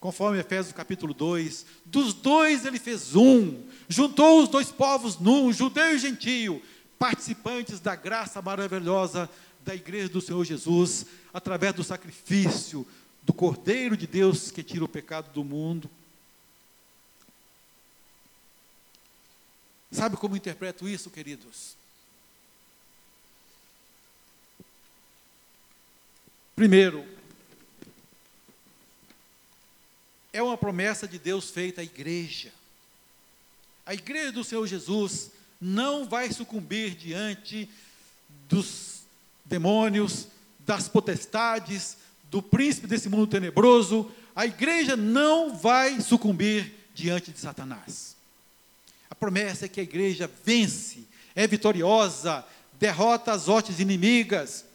conforme 0.00 0.38
Efésios 0.38 0.74
capítulo 0.74 1.12
2. 1.12 1.66
Dos 1.84 2.14
dois 2.14 2.64
ele 2.64 2.78
fez 2.78 3.14
um, 3.14 3.62
juntou 3.86 4.42
os 4.42 4.48
dois 4.48 4.72
povos 4.72 5.18
num, 5.18 5.52
judeu 5.52 5.94
e 5.94 5.98
gentio, 5.98 6.62
participantes 6.98 7.78
da 7.78 7.94
graça 7.94 8.40
maravilhosa 8.40 9.28
da 9.66 9.74
igreja 9.74 10.08
do 10.08 10.20
Senhor 10.22 10.42
Jesus, 10.46 11.04
através 11.34 11.74
do 11.74 11.84
sacrifício 11.84 12.86
do 13.22 13.34
Cordeiro 13.34 13.98
de 13.98 14.06
Deus 14.06 14.50
que 14.50 14.62
tira 14.62 14.84
o 14.84 14.88
pecado 14.88 15.30
do 15.34 15.44
mundo. 15.44 15.90
Sabe 19.92 20.16
como 20.16 20.36
interpreto 20.36 20.88
isso, 20.88 21.10
queridos? 21.10 21.75
Primeiro, 26.56 27.04
é 30.32 30.42
uma 30.42 30.56
promessa 30.56 31.06
de 31.06 31.18
Deus 31.18 31.50
feita 31.50 31.82
à 31.82 31.84
igreja. 31.84 32.50
A 33.84 33.92
igreja 33.92 34.32
do 34.32 34.42
Senhor 34.42 34.66
Jesus 34.66 35.30
não 35.60 36.08
vai 36.08 36.32
sucumbir 36.32 36.94
diante 36.94 37.68
dos 38.48 39.02
demônios, 39.44 40.28
das 40.60 40.88
potestades, 40.88 41.98
do 42.30 42.42
príncipe 42.42 42.86
desse 42.86 43.10
mundo 43.10 43.26
tenebroso. 43.26 44.10
A 44.34 44.46
igreja 44.46 44.96
não 44.96 45.54
vai 45.54 46.00
sucumbir 46.00 46.72
diante 46.94 47.30
de 47.32 47.38
Satanás. 47.38 48.16
A 49.10 49.14
promessa 49.14 49.66
é 49.66 49.68
que 49.68 49.80
a 49.80 49.84
igreja 49.84 50.30
vence, 50.42 51.06
é 51.34 51.46
vitoriosa, 51.46 52.42
derrota 52.78 53.32
as 53.32 53.46
hostes 53.46 53.78
inimigas, 53.78 54.65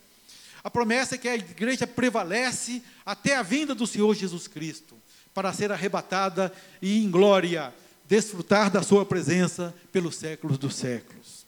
a 0.63 0.69
promessa 0.69 1.15
é 1.15 1.17
que 1.17 1.27
a 1.27 1.35
igreja 1.35 1.87
prevalece 1.87 2.83
até 3.05 3.35
a 3.35 3.41
vinda 3.41 3.73
do 3.73 3.87
Senhor 3.87 4.13
Jesus 4.15 4.47
Cristo, 4.47 4.95
para 5.33 5.53
ser 5.53 5.71
arrebatada 5.71 6.53
e 6.81 7.03
em 7.03 7.09
glória 7.09 7.73
desfrutar 8.05 8.69
da 8.69 8.83
sua 8.83 9.05
presença 9.05 9.73
pelos 9.91 10.15
séculos 10.15 10.57
dos 10.57 10.75
séculos. 10.75 11.45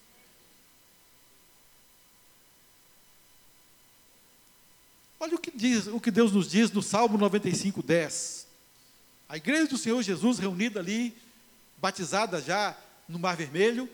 Olha 5.19 5.35
o 5.35 5.39
que 5.39 5.51
diz, 5.51 5.87
o 5.87 5.99
que 5.99 6.11
Deus 6.11 6.31
nos 6.31 6.49
diz 6.49 6.71
no 6.71 6.81
Salmo 6.81 7.17
95, 7.17 7.83
10. 7.83 8.47
A 9.29 9.37
igreja 9.37 9.67
do 9.67 9.77
Senhor 9.77 10.01
Jesus 10.01 10.37
reunida 10.39 10.79
ali, 10.79 11.15
batizada 11.77 12.41
já 12.41 12.77
no 13.07 13.19
Mar 13.19 13.35
Vermelho, 13.35 13.89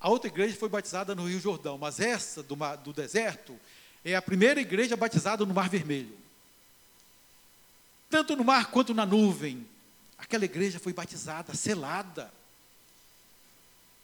A 0.00 0.08
outra 0.08 0.28
igreja 0.28 0.56
foi 0.56 0.68
batizada 0.68 1.14
no 1.14 1.28
Rio 1.28 1.38
Jordão, 1.38 1.76
mas 1.76 2.00
essa 2.00 2.42
do, 2.42 2.56
mar, 2.56 2.76
do 2.76 2.92
deserto 2.92 3.54
é 4.02 4.16
a 4.16 4.22
primeira 4.22 4.58
igreja 4.58 4.96
batizada 4.96 5.44
no 5.44 5.52
Mar 5.52 5.68
Vermelho. 5.68 6.16
Tanto 8.08 8.34
no 8.34 8.42
mar 8.42 8.70
quanto 8.70 8.94
na 8.94 9.04
nuvem. 9.04 9.66
Aquela 10.16 10.46
igreja 10.46 10.78
foi 10.78 10.92
batizada, 10.92 11.54
selada. 11.54 12.32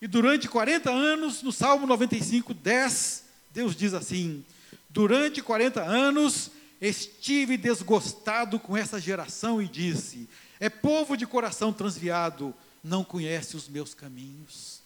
E 0.00 0.06
durante 0.06 0.48
40 0.48 0.90
anos, 0.90 1.42
no 1.42 1.50
Salmo 1.50 1.86
95, 1.86 2.52
10, 2.52 3.24
Deus 3.52 3.74
diz 3.74 3.94
assim: 3.94 4.44
Durante 4.90 5.42
40 5.42 5.82
anos 5.82 6.50
estive 6.80 7.56
desgostado 7.56 8.60
com 8.60 8.76
essa 8.76 9.00
geração 9.00 9.60
e 9.60 9.66
disse: 9.66 10.28
É 10.60 10.68
povo 10.68 11.16
de 11.16 11.26
coração 11.26 11.72
transviado, 11.72 12.54
não 12.84 13.02
conhece 13.02 13.56
os 13.56 13.66
meus 13.66 13.94
caminhos. 13.94 14.85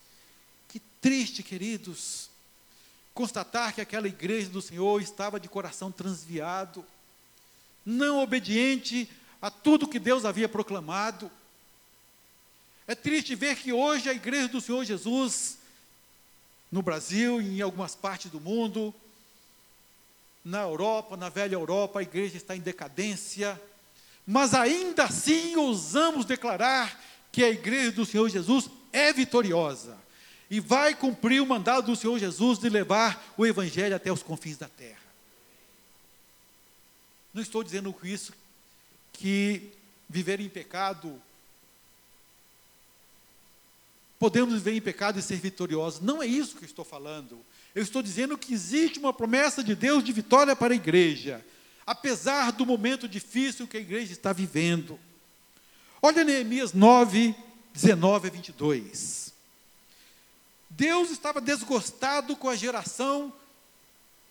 Triste, 1.01 1.43
queridos, 1.43 2.29
constatar 3.15 3.75
que 3.75 3.81
aquela 3.81 4.07
igreja 4.07 4.51
do 4.51 4.61
Senhor 4.61 5.01
estava 5.01 5.41
de 5.41 5.49
coração 5.49 5.91
transviado, 5.91 6.85
não 7.87 8.19
obediente 8.19 9.09
a 9.41 9.51
tudo 9.51 9.89
que 9.89 9.99
Deus 9.99 10.27
havia 10.27 10.49
proclamado. 10.49 11.31
É 12.87 12.95
triste 12.95 13.35
ver 13.35 13.57
que 13.57 13.73
hoje 13.73 14.11
a 14.11 14.13
igreja 14.13 14.49
do 14.49 14.61
Senhor 14.61 14.85
Jesus, 14.85 15.57
no 16.71 16.83
Brasil 16.83 17.41
e 17.41 17.59
em 17.59 17.61
algumas 17.63 17.95
partes 17.95 18.31
do 18.31 18.39
mundo, 18.39 18.95
na 20.45 20.63
Europa, 20.63 21.17
na 21.17 21.31
velha 21.31 21.55
Europa, 21.55 22.01
a 22.01 22.03
igreja 22.03 22.37
está 22.37 22.55
em 22.55 22.61
decadência, 22.61 23.61
mas 24.27 24.53
ainda 24.53 25.05
assim 25.05 25.57
ousamos 25.57 26.27
declarar 26.27 27.03
que 27.33 27.43
a 27.43 27.49
igreja 27.49 27.93
do 27.93 28.05
Senhor 28.05 28.29
Jesus 28.29 28.69
é 28.93 29.15
vitoriosa 29.15 29.97
e 30.51 30.59
vai 30.59 30.95
cumprir 30.97 31.41
o 31.41 31.47
mandado 31.47 31.87
do 31.87 31.97
Senhor 31.97 32.19
Jesus 32.19 32.59
de 32.59 32.69
levar 32.69 33.33
o 33.37 33.47
Evangelho 33.47 33.95
até 33.95 34.13
os 34.13 34.23
confins 34.23 34.59
da 34.59 34.69
terra. 34.69 34.99
Não 37.33 37.41
estou 37.41 37.63
dizendo 37.63 37.93
com 37.93 38.05
isso 38.05 38.33
que 39.13 39.71
viver 40.09 40.41
em 40.41 40.49
pecado, 40.49 41.23
podemos 44.19 44.55
viver 44.55 44.77
em 44.77 44.81
pecado 44.81 45.21
e 45.21 45.23
ser 45.23 45.37
vitoriosos. 45.37 46.01
Não 46.01 46.21
é 46.21 46.27
isso 46.27 46.57
que 46.57 46.65
eu 46.65 46.69
estou 46.69 46.85
falando. 46.85 47.39
Eu 47.73 47.83
estou 47.85 48.03
dizendo 48.03 48.37
que 48.37 48.53
existe 48.53 48.99
uma 48.99 49.13
promessa 49.13 49.63
de 49.63 49.77
Deus 49.77 50.03
de 50.03 50.13
vitória 50.13 50.57
para 50.57 50.75
a 50.75 50.77
igreja, 50.77 51.45
apesar 51.87 52.51
do 52.51 52.67
momento 52.67 53.07
difícil 53.07 53.69
que 53.69 53.77
a 53.77 53.81
igreja 53.81 54.13
está 54.13 54.33
vivendo. 54.33 54.99
Olha 56.03 56.25
Neemias 56.25 56.73
9, 56.73 57.37
19 57.73 58.27
a 58.27 58.31
22. 58.33 59.33
Deus 60.81 61.11
estava 61.11 61.43
desgostado 61.43 62.35
com 62.35 62.49
a 62.49 62.57
geração 62.57 63.31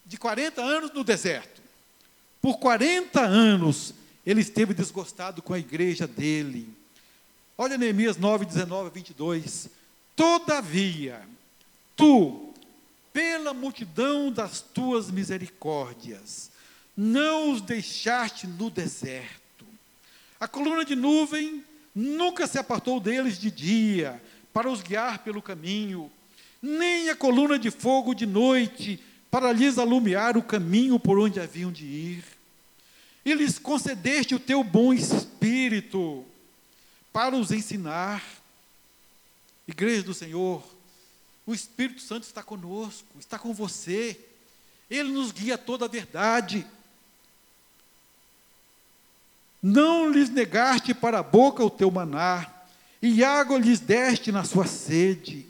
de 0.04 0.18
40 0.18 0.60
anos 0.60 0.92
no 0.92 1.04
deserto. 1.04 1.62
Por 2.42 2.58
40 2.58 3.22
anos, 3.22 3.94
ele 4.26 4.42
esteve 4.42 4.74
desgostado 4.74 5.44
com 5.44 5.54
a 5.54 5.60
igreja 5.60 6.08
dele. 6.08 6.68
Olha 7.56 7.78
Neemias 7.78 8.18
9, 8.18 8.46
19 8.46 8.88
a 8.88 8.90
22. 8.90 9.70
Todavia, 10.16 11.22
tu, 11.96 12.52
pela 13.14 13.54
multidão 13.54 14.32
das 14.32 14.60
tuas 14.60 15.12
misericórdias, 15.12 16.50
não 16.98 17.52
os 17.52 17.62
deixaste 17.62 18.48
no 18.48 18.72
deserto. 18.72 19.68
A 20.40 20.48
coluna 20.48 20.84
de 20.84 20.96
nuvem 20.96 21.64
nunca 21.94 22.48
se 22.48 22.58
apartou 22.58 23.00
deles 23.00 23.38
de 23.38 23.52
dia, 23.52 24.20
para 24.52 24.68
os 24.68 24.82
guiar 24.82 25.20
pelo 25.20 25.44
caminho, 25.44 26.12
nem 26.62 27.10
a 27.10 27.15
coluna 27.15 27.58
de 27.58 27.72
fogo 27.72 28.13
de 28.13 28.26
noite, 28.26 29.00
para 29.32 29.52
lhes 29.52 29.78
alumiar 29.78 30.38
o 30.38 30.43
caminho 30.43 31.00
por 31.00 31.19
onde 31.19 31.39
haviam 31.39 31.72
de 31.72 31.86
ir. 31.86 32.24
E 33.24 33.34
lhes 33.34 33.60
concedeste 33.60 34.34
o 34.34 34.39
teu 34.39 34.63
bom 34.63 34.93
espírito 34.93 36.26
para 37.13 37.36
os 37.36 37.52
ensinar. 37.52 38.24
Igreja 39.67 40.04
do 40.04 40.13
Senhor, 40.13 40.63
o 41.45 41.54
Espírito 41.54 42.02
Santo 42.02 42.24
está 42.24 42.41
conosco, 42.41 43.08
está 43.19 43.38
com 43.38 43.54
você. 43.54 44.19
Ele 44.89 45.12
nos 45.12 45.32
guia 45.32 45.58
toda 45.58 45.86
a 45.86 45.88
verdade. 45.88 46.65
Não 49.62 50.10
lhes 50.10 50.30
negaste 50.30 50.93
para 50.93 51.19
a 51.19 51.24
boca 51.24 51.63
o 51.63 51.69
teu 51.69 51.91
maná, 51.91 52.50
e 53.02 53.24
água 53.24 53.60
lhes 53.60 53.80
deste 53.80 54.32
na 54.32 54.43
sua 54.43 54.65
sede. 54.65 55.45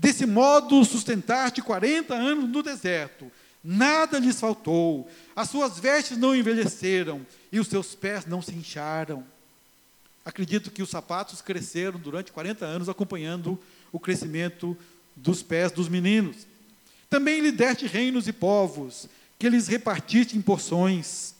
Desse 0.00 0.24
modo 0.26 0.84
sustentaste 0.84 1.60
40 1.60 2.14
anos 2.14 2.48
no 2.48 2.62
deserto, 2.62 3.32
nada 3.64 4.20
lhes 4.20 4.38
faltou, 4.38 5.10
as 5.34 5.50
suas 5.50 5.80
vestes 5.80 6.16
não 6.16 6.36
envelheceram 6.36 7.26
e 7.50 7.58
os 7.58 7.66
seus 7.66 7.96
pés 7.96 8.24
não 8.24 8.40
se 8.40 8.54
incharam. 8.54 9.26
Acredito 10.24 10.70
que 10.70 10.82
os 10.82 10.90
sapatos 10.90 11.42
cresceram 11.42 11.98
durante 11.98 12.30
40 12.30 12.64
anos, 12.64 12.88
acompanhando 12.88 13.58
o 13.90 13.98
crescimento 13.98 14.78
dos 15.16 15.42
pés 15.42 15.72
dos 15.72 15.88
meninos. 15.88 16.46
Também 17.10 17.40
lhe 17.40 17.50
deste 17.50 17.84
reinos 17.88 18.28
e 18.28 18.32
povos, 18.32 19.08
que 19.36 19.48
lhes 19.48 19.66
repartiste 19.66 20.38
em 20.38 20.40
porções. 20.40 21.34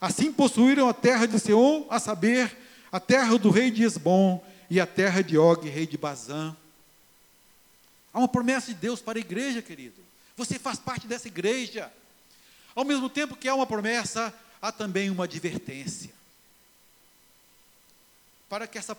Assim 0.00 0.32
possuíram 0.32 0.88
a 0.88 0.94
terra 0.94 1.26
de 1.26 1.38
Seom, 1.38 1.86
a 1.88 2.00
saber, 2.00 2.56
a 2.90 2.98
terra 2.98 3.38
do 3.38 3.48
rei 3.48 3.70
de 3.70 3.84
Esbom 3.84 4.44
e 4.68 4.80
a 4.80 4.86
terra 4.86 5.22
de 5.22 5.38
Og, 5.38 5.68
rei 5.68 5.86
de 5.86 5.96
Bazã. 5.96 6.56
Há 8.12 8.18
uma 8.18 8.28
promessa 8.28 8.68
de 8.68 8.74
Deus 8.74 9.00
para 9.00 9.18
a 9.18 9.20
igreja, 9.20 9.62
querido. 9.62 10.02
Você 10.36 10.58
faz 10.58 10.78
parte 10.78 11.06
dessa 11.06 11.28
igreja. 11.28 11.92
Ao 12.74 12.84
mesmo 12.84 13.08
tempo 13.08 13.36
que 13.36 13.48
há 13.48 13.54
uma 13.54 13.66
promessa, 13.66 14.34
há 14.60 14.70
também 14.70 15.10
uma 15.10 15.24
advertência. 15.24 16.10
Para 18.48 18.66
que 18.66 18.78
essa, 18.78 18.96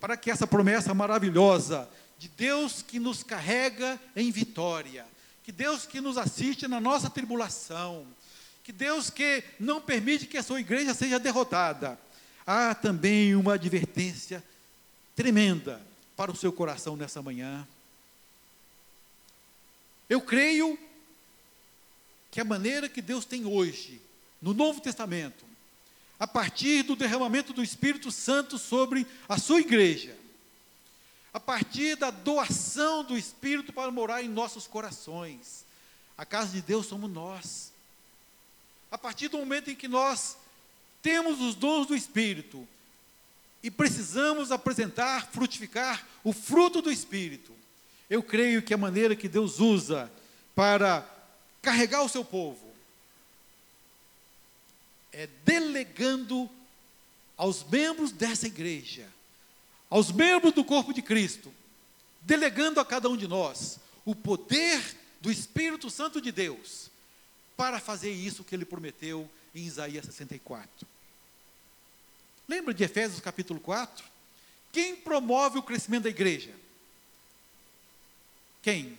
para 0.00 0.16
que 0.16 0.30
essa 0.30 0.46
promessa 0.46 0.94
maravilhosa 0.94 1.88
de 2.18 2.28
Deus 2.28 2.82
que 2.82 3.00
nos 3.00 3.22
carrega 3.22 4.00
em 4.14 4.30
vitória, 4.30 5.04
que 5.42 5.50
Deus 5.50 5.84
que 5.84 6.00
nos 6.00 6.16
assiste 6.16 6.68
na 6.68 6.80
nossa 6.80 7.10
tribulação, 7.10 8.06
que 8.62 8.70
Deus 8.70 9.10
que 9.10 9.42
não 9.58 9.80
permite 9.80 10.26
que 10.26 10.38
a 10.38 10.42
sua 10.42 10.60
igreja 10.60 10.94
seja 10.94 11.18
derrotada, 11.18 11.98
há 12.46 12.74
também 12.74 13.34
uma 13.34 13.54
advertência 13.54 14.42
tremenda 15.16 15.80
para 16.16 16.30
o 16.30 16.36
seu 16.36 16.52
coração 16.52 16.96
nessa 16.96 17.20
manhã. 17.20 17.66
Eu 20.08 20.20
creio 20.20 20.78
que 22.30 22.40
a 22.40 22.44
maneira 22.44 22.88
que 22.88 23.02
Deus 23.02 23.24
tem 23.24 23.44
hoje, 23.44 24.00
no 24.40 24.54
Novo 24.54 24.80
Testamento, 24.80 25.44
a 26.18 26.26
partir 26.26 26.82
do 26.82 26.96
derramamento 26.96 27.52
do 27.52 27.62
Espírito 27.62 28.10
Santo 28.10 28.58
sobre 28.58 29.06
a 29.28 29.38
sua 29.38 29.60
igreja, 29.60 30.16
a 31.32 31.40
partir 31.40 31.96
da 31.96 32.10
doação 32.10 33.02
do 33.04 33.16
Espírito 33.16 33.72
para 33.72 33.90
morar 33.90 34.22
em 34.22 34.28
nossos 34.28 34.66
corações. 34.66 35.64
A 36.16 36.24
casa 36.24 36.52
de 36.52 36.62
Deus 36.62 36.86
somos 36.86 37.10
nós. 37.10 37.72
A 38.90 38.98
partir 38.98 39.28
do 39.28 39.38
momento 39.38 39.70
em 39.70 39.74
que 39.74 39.88
nós 39.88 40.36
temos 41.02 41.40
os 41.40 41.54
dons 41.54 41.86
do 41.86 41.96
Espírito 41.96 42.68
e 43.62 43.70
precisamos 43.70 44.52
apresentar, 44.52 45.26
frutificar 45.28 46.06
o 46.22 46.32
fruto 46.32 46.82
do 46.82 46.92
Espírito, 46.92 47.52
eu 48.08 48.22
creio 48.22 48.62
que 48.62 48.74
a 48.74 48.78
maneira 48.78 49.16
que 49.16 49.28
Deus 49.28 49.58
usa 49.58 50.10
para 50.54 51.06
carregar 51.60 52.02
o 52.02 52.08
seu 52.08 52.24
povo 52.24 52.70
é 55.12 55.28
delegando 55.44 56.48
aos 57.36 57.64
membros 57.64 58.12
dessa 58.12 58.46
igreja 58.46 59.08
aos 59.92 60.10
membros 60.10 60.54
do 60.54 60.64
corpo 60.64 60.90
de 60.90 61.02
Cristo, 61.02 61.52
delegando 62.22 62.80
a 62.80 62.84
cada 62.84 63.10
um 63.10 63.16
de 63.16 63.28
nós 63.28 63.78
o 64.06 64.14
poder 64.14 64.82
do 65.20 65.30
Espírito 65.30 65.90
Santo 65.90 66.18
de 66.18 66.32
Deus 66.32 66.90
para 67.58 67.78
fazer 67.78 68.10
isso 68.10 68.42
que 68.42 68.54
ele 68.54 68.64
prometeu 68.64 69.28
em 69.54 69.66
Isaías 69.66 70.06
64. 70.06 70.86
Lembra 72.48 72.72
de 72.72 72.82
Efésios 72.82 73.20
capítulo 73.20 73.60
4? 73.60 74.02
Quem 74.72 74.96
promove 74.96 75.58
o 75.58 75.62
crescimento 75.62 76.04
da 76.04 76.08
igreja? 76.08 76.54
Quem? 78.62 78.96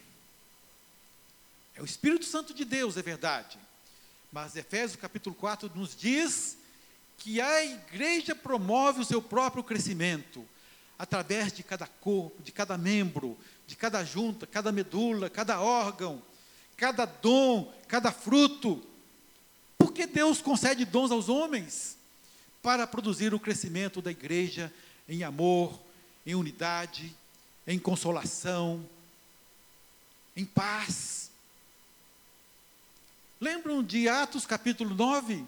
É 1.73 1.81
o 1.81 1.85
Espírito 1.85 2.25
Santo 2.25 2.53
de 2.53 2.65
Deus, 2.65 2.97
é 2.97 3.01
verdade. 3.01 3.57
Mas 4.31 4.57
Efésios 4.57 4.99
capítulo 4.99 5.33
4 5.33 5.71
nos 5.73 5.95
diz 5.95 6.57
que 7.17 7.39
a 7.39 7.63
igreja 7.63 8.35
promove 8.35 8.99
o 8.99 9.05
seu 9.05 9.21
próprio 9.21 9.63
crescimento 9.63 10.45
através 10.99 11.53
de 11.53 11.63
cada 11.63 11.87
corpo, 11.87 12.43
de 12.43 12.51
cada 12.51 12.77
membro, 12.77 13.37
de 13.65 13.75
cada 13.77 14.03
junta, 14.03 14.45
cada 14.45 14.71
medula, 14.71 15.29
cada 15.29 15.61
órgão, 15.61 16.21
cada 16.75 17.05
dom, 17.05 17.73
cada 17.87 18.11
fruto. 18.11 18.83
Porque 19.77 20.05
Deus 20.05 20.41
concede 20.41 20.83
dons 20.83 21.09
aos 21.09 21.29
homens 21.29 21.97
para 22.61 22.85
produzir 22.85 23.33
o 23.33 23.39
crescimento 23.39 24.01
da 24.01 24.11
igreja 24.11 24.73
em 25.07 25.23
amor, 25.23 25.79
em 26.25 26.35
unidade, 26.35 27.15
em 27.65 27.79
consolação, 27.79 28.85
em 30.35 30.45
paz. 30.45 31.31
Lembram 33.39 33.83
de 33.83 34.07
Atos 34.07 34.45
capítulo 34.45 34.95
9? 34.95 35.45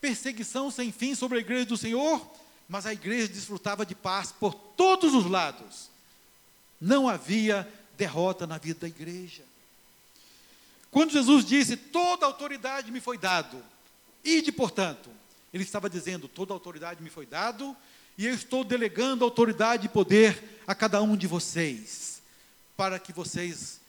Perseguição 0.00 0.70
sem 0.70 0.92
fim 0.92 1.14
sobre 1.14 1.38
a 1.38 1.40
igreja 1.40 1.66
do 1.66 1.76
Senhor? 1.76 2.38
mas 2.68 2.84
a 2.84 2.92
igreja 2.92 3.28
desfrutava 3.28 3.86
de 3.86 3.94
paz 3.94 4.30
por 4.30 4.54
todos 4.54 5.14
os 5.14 5.24
lados. 5.24 5.88
Não 6.78 7.08
havia 7.08 7.66
derrota 7.96 8.46
na 8.46 8.58
vida 8.58 8.80
da 8.80 8.88
igreja. 8.88 9.42
Quando 10.90 11.10
Jesus 11.10 11.44
disse: 11.44 11.76
Toda 11.76 12.26
autoridade 12.26 12.92
me 12.92 13.00
foi 13.00 13.16
dado, 13.16 13.64
ide, 14.22 14.52
portanto, 14.52 15.08
ele 15.52 15.64
estava 15.64 15.88
dizendo: 15.88 16.28
Toda 16.28 16.52
autoridade 16.52 17.02
me 17.02 17.08
foi 17.08 17.24
dado, 17.24 17.74
e 18.18 18.26
eu 18.26 18.34
estou 18.34 18.62
delegando 18.62 19.24
autoridade 19.24 19.86
e 19.86 19.88
poder 19.88 20.62
a 20.66 20.74
cada 20.74 21.00
um 21.00 21.16
de 21.16 21.26
vocês, 21.26 22.20
para 22.76 22.98
que 22.98 23.12
vocês 23.12 23.80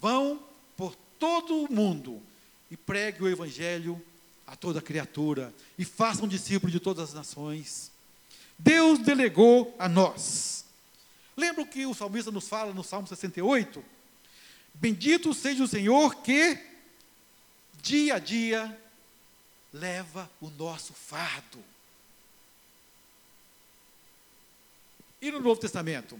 vão 0.00 0.42
por 0.76 0.94
todo 1.18 1.64
o 1.64 1.72
mundo 1.72 2.22
e 2.70 2.76
preguem 2.76 3.22
o 3.22 3.28
evangelho 3.28 4.02
a 4.46 4.56
toda 4.56 4.80
criatura 4.80 5.54
e 5.78 5.84
façam 5.84 6.26
discípulos 6.26 6.72
de 6.72 6.80
todas 6.80 7.10
as 7.10 7.14
nações. 7.14 7.90
Deus 8.58 8.98
delegou 8.98 9.74
a 9.78 9.88
nós. 9.88 10.64
Lembra 11.36 11.62
o 11.62 11.66
que 11.66 11.86
o 11.86 11.94
salmista 11.94 12.30
nos 12.30 12.48
fala 12.48 12.72
no 12.72 12.82
Salmo 12.82 13.06
68? 13.06 13.84
Bendito 14.74 15.32
seja 15.34 15.62
o 15.62 15.68
Senhor 15.68 16.16
que, 16.16 16.58
dia 17.82 18.14
a 18.16 18.18
dia, 18.18 18.80
leva 19.72 20.30
o 20.40 20.50
nosso 20.50 20.92
fardo. 20.92 21.62
E 25.20 25.30
no 25.30 25.40
Novo 25.40 25.60
Testamento? 25.60 26.18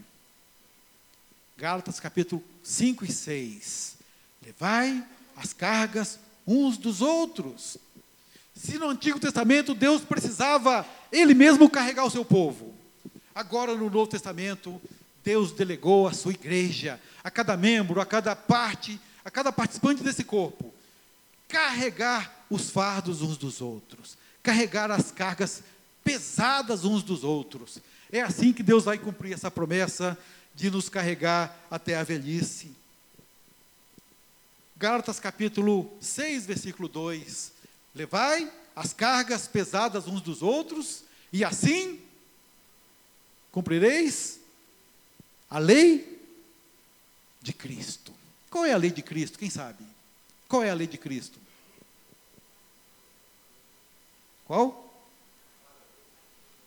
Gálatas 1.59 1.99
capítulo 1.99 2.41
5 2.63 3.03
e 3.03 3.11
6. 3.11 3.97
Levai 4.45 5.05
as 5.35 5.51
cargas 5.51 6.17
uns 6.47 6.77
dos 6.77 7.01
outros 7.01 7.77
se 8.55 8.77
no 8.77 8.89
Antigo 8.89 9.19
Testamento 9.19 9.75
Deus 9.75 10.01
precisava 10.01 10.85
Ele 11.11 11.33
mesmo 11.33 11.69
carregar 11.69 12.05
o 12.05 12.09
seu 12.09 12.23
povo, 12.23 12.73
agora 13.35 13.75
no 13.75 13.89
Novo 13.89 14.07
Testamento 14.07 14.81
Deus 15.21 15.51
delegou 15.51 16.07
a 16.07 16.13
sua 16.13 16.31
igreja, 16.31 16.97
a 17.21 17.29
cada 17.29 17.57
membro, 17.57 17.99
a 17.99 18.05
cada 18.05 18.35
parte, 18.37 18.99
a 19.23 19.29
cada 19.29 19.51
participante 19.51 20.01
desse 20.01 20.23
corpo, 20.23 20.73
carregar 21.49 22.45
os 22.49 22.69
fardos 22.69 23.21
uns 23.21 23.37
dos 23.37 23.59
outros, 23.59 24.17
carregar 24.41 24.91
as 24.91 25.11
cargas 25.11 25.61
pesadas 26.05 26.85
uns 26.85 27.03
dos 27.03 27.25
outros. 27.25 27.79
É 28.11 28.21
assim 28.21 28.53
que 28.53 28.63
Deus 28.63 28.85
vai 28.85 28.97
cumprir 28.97 29.33
essa 29.33 29.51
promessa 29.51 30.17
de 30.59 30.69
nos 30.69 30.89
carregar 30.89 31.57
até 31.71 31.95
a 31.95 32.03
velhice. 32.03 32.75
Gálatas 34.75 35.17
capítulo 35.17 35.89
6, 36.01 36.45
versículo 36.45 36.89
2. 36.89 37.53
Levai 37.95 38.51
as 38.75 38.91
cargas 38.91 39.47
pesadas 39.47 40.05
uns 40.05 40.19
dos 40.19 40.41
outros, 40.41 41.05
e 41.31 41.45
assim 41.45 42.01
cumprireis 43.53 44.37
a 45.49 45.59
lei 45.59 46.21
de 47.41 47.53
Cristo. 47.53 48.13
Qual 48.49 48.65
é 48.65 48.73
a 48.73 48.77
lei 48.77 48.91
de 48.91 49.01
Cristo? 49.01 49.39
Quem 49.39 49.49
sabe? 49.49 49.85
Qual 50.49 50.61
é 50.61 50.69
a 50.69 50.73
lei 50.75 50.87
de 50.87 50.97
Cristo? 50.97 51.39
Qual? 54.45 54.93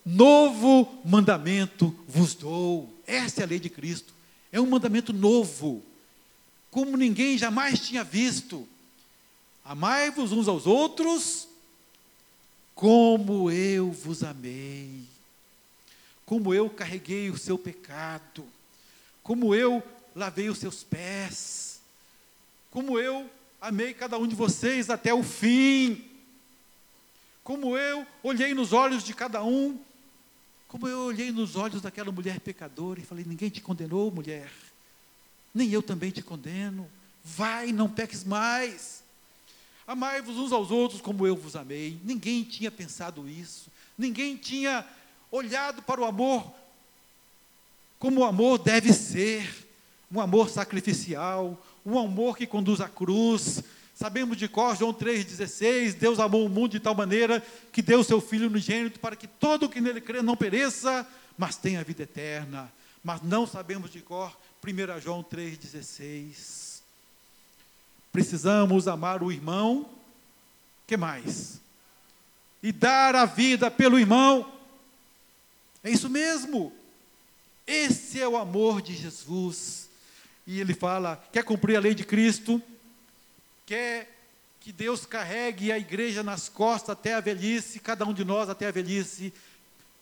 Novo 0.03 1.03
mandamento 1.05 1.95
vos 2.09 2.35
dou. 2.35 2.92
Esta 3.13 3.43
é 3.43 3.45
a 3.45 3.47
lei 3.47 3.61
de 3.61 3.69
Cristo. 3.69 4.15
É 4.51 4.59
um 4.59 4.67
mandamento 4.67 5.13
novo, 5.13 5.83
como 6.71 6.97
ninguém 6.97 7.37
jamais 7.37 7.79
tinha 7.79 8.03
visto. 8.03 8.67
Amai-vos 9.63 10.33
uns 10.33 10.49
aos 10.49 10.67
outros, 10.67 11.47
como 12.75 13.51
eu 13.51 13.93
vos 13.93 14.23
amei, 14.23 15.03
como 16.25 16.55
eu 16.55 16.71
carreguei 16.71 17.29
o 17.29 17.37
seu 17.37 17.59
pecado, 17.59 18.45
como 19.23 19.55
eu 19.55 19.83
lavei 20.17 20.49
os 20.49 20.59
seus 20.59 20.83
pés, 20.83 21.81
como 22.71 22.99
eu 22.99 23.31
amei 23.61 23.93
cada 23.93 24.17
um 24.19 24.27
de 24.27 24.35
vocês 24.35 24.89
até 24.89 25.13
o 25.13 25.23
fim, 25.23 26.03
como 27.45 27.77
eu 27.77 28.07
olhei 28.23 28.55
nos 28.55 28.73
olhos 28.73 29.05
de 29.05 29.13
cada 29.13 29.45
um, 29.45 29.79
como 30.73 30.89
eu 30.89 31.01
olhei 31.01 31.31
nos 31.31 31.55
olhos 31.55 31.83
daquela 31.83 32.11
mulher 32.11 32.41
pecadora 32.41 32.99
e 32.99 33.05
falei: 33.05 33.27
ninguém 33.29 33.51
te 33.51 33.61
condenou, 33.61 34.11
mulher, 34.11 34.51
nem 35.55 35.71
eu 35.71 35.83
também 35.83 36.11
te 36.11 36.23
condeno, 36.23 36.89
vai, 37.23 37.71
não 37.73 37.91
peques 37.91 38.25
mais. 38.25 39.05
Amai-vos 39.87 40.39
uns 40.39 40.51
aos 40.51 40.71
outros 40.71 41.03
como 41.03 41.27
eu 41.27 41.37
vos 41.37 41.57
amei. 41.57 42.01
Ninguém 42.03 42.43
tinha 42.43 42.71
pensado 42.71 43.29
isso. 43.29 43.71
Ninguém 43.99 44.35
tinha 44.35 44.83
olhado 45.31 45.83
para 45.83 46.01
o 46.01 46.07
amor 46.07 46.51
como 47.99 48.23
o 48.23 48.25
amor 48.25 48.59
deve 48.59 48.95
ser 48.95 49.69
um 50.11 50.23
amor 50.23 50.49
sacrificial, 50.49 51.63
um 51.85 51.99
amor 51.99 52.35
que 52.35 52.47
conduz 52.47 52.81
à 52.81 52.89
cruz. 52.89 53.63
Sabemos 54.03 54.37
de 54.37 54.49
cor, 54.49 54.77
João 54.77 54.93
3,16: 54.93 55.95
Deus 55.95 56.19
amou 56.19 56.45
o 56.45 56.49
mundo 56.49 56.73
de 56.73 56.81
tal 56.81 56.93
maneira 56.93 57.41
que 57.71 57.81
deu 57.81 58.01
o 58.01 58.05
seu 58.05 58.21
Filho 58.21 58.49
unigênito 58.49 58.99
para 58.99 59.15
que 59.15 59.29
todo 59.29 59.67
o 59.67 59.69
que 59.69 59.81
nele 59.81 60.01
crê 60.01 60.21
não 60.21 60.37
pereça, 60.37 61.07
mas 61.39 61.57
tenha 61.57 61.85
vida 61.85 62.03
eterna. 62.03 62.73
Mas 63.05 63.23
não 63.23 63.47
sabemos 63.47 63.93
de 63.93 64.01
cor, 64.01 64.37
1 64.67 65.01
João 65.01 65.23
3,16. 65.23 66.81
Precisamos 68.11 68.89
amar 68.89 69.23
o 69.23 69.31
irmão. 69.31 69.89
Que 70.85 70.97
mais? 70.97 71.63
e 72.63 72.71
dar 72.71 73.15
a 73.17 73.25
vida 73.25 73.71
pelo 73.71 73.99
irmão. 73.99 74.51
É 75.83 75.91
isso 75.91 76.09
mesmo. 76.09 76.73
Esse 77.67 78.21
é 78.21 78.29
o 78.29 78.37
amor 78.37 78.81
de 78.81 78.95
Jesus. 78.95 79.89
E 80.47 80.61
ele 80.61 80.75
fala: 80.75 81.23
quer 81.33 81.43
cumprir 81.45 81.77
a 81.77 81.81
lei 81.81 81.95
de 81.95 82.05
Cristo, 82.05 82.63
quer 83.73 84.07
que 84.61 84.71
Deus 84.71 85.07
carregue 85.07 85.73
a 85.73 85.79
igreja 85.79 86.23
nas 86.23 86.47
costas 86.47 86.91
até 86.91 87.15
a 87.15 87.21
velhice, 87.21 87.81
cada 87.81 88.05
um 88.05 88.13
de 88.13 88.23
nós 88.23 88.51
até 88.51 88.67
a 88.67 88.71
velhice. 88.71 89.33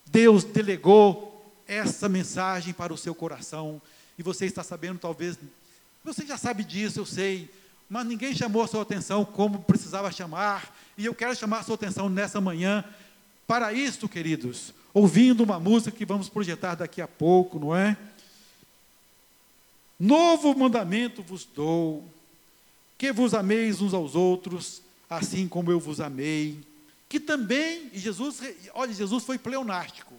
Deus 0.07 0.43
delegou 0.43 1.55
essa 1.69 2.09
mensagem 2.09 2.75
para 2.75 2.93
o 2.93 2.99
seu 2.99 3.15
coração. 3.15 3.81
E 4.19 4.25
você 4.25 4.45
está 4.45 4.65
sabendo, 4.65 4.99
talvez, 4.99 5.39
você 6.03 6.27
já 6.27 6.37
sabe 6.37 6.65
disso, 6.65 6.99
eu 6.99 7.07
sei, 7.07 7.49
mas 7.89 8.05
ninguém 8.05 8.35
chamou 8.35 8.65
a 8.65 8.67
sua 8.67 8.83
atenção 8.83 9.25
como 9.25 9.63
precisava 9.63 10.11
chamar. 10.11 10.77
E 10.99 11.07
eu 11.07 11.15
quero 11.15 11.37
chamar 11.37 11.61
a 11.61 11.63
sua 11.63 11.77
atenção 11.77 12.09
nessa 12.09 12.41
manhã 12.41 12.85
para 13.47 13.73
isto, 13.73 14.09
queridos, 14.09 14.75
ouvindo 14.93 15.45
uma 15.45 15.61
música 15.61 15.97
que 15.97 16.05
vamos 16.05 16.29
projetar 16.29 16.75
daqui 16.75 17.01
a 17.01 17.07
pouco, 17.07 17.61
não 17.61 17.77
é? 17.77 17.97
Novo 19.97 20.59
mandamento 20.59 21.23
vos 21.23 21.45
dou 21.45 22.05
que 23.01 23.13
vos 23.13 23.33
ameis 23.33 23.81
uns 23.81 23.95
aos 23.95 24.15
outros, 24.15 24.83
assim 25.09 25.49
como 25.49 25.73
eu 25.73 25.81
vos 25.81 26.03
amei. 26.03 26.61
Que 27.09 27.19
também, 27.19 27.89
e 27.95 27.99
Jesus, 27.99 28.43
olha, 28.75 28.93
Jesus 28.93 29.25
foi 29.25 29.39
pleonástico. 29.39 30.13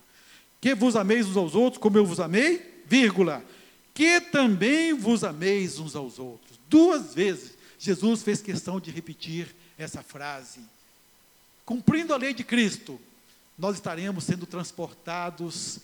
Que 0.59 0.73
vos 0.73 0.95
ameis 0.95 1.27
uns 1.27 1.37
aos 1.37 1.53
outros, 1.53 1.79
como 1.79 1.99
eu 1.99 2.05
vos 2.07 2.19
amei, 2.19 2.81
vírgula. 2.87 3.45
Que 3.93 4.19
também 4.19 4.95
vos 4.95 5.23
ameis 5.23 5.77
uns 5.77 5.95
aos 5.95 6.17
outros. 6.17 6.59
Duas 6.67 7.13
vezes, 7.13 7.51
Jesus 7.77 8.23
fez 8.23 8.41
questão 8.41 8.79
de 8.79 8.89
repetir 8.89 9.55
essa 9.77 10.01
frase. 10.01 10.61
Cumprindo 11.63 12.15
a 12.15 12.17
lei 12.17 12.33
de 12.33 12.43
Cristo, 12.43 12.99
nós 13.59 13.75
estaremos 13.75 14.23
sendo 14.23 14.47
transportados 14.47 15.81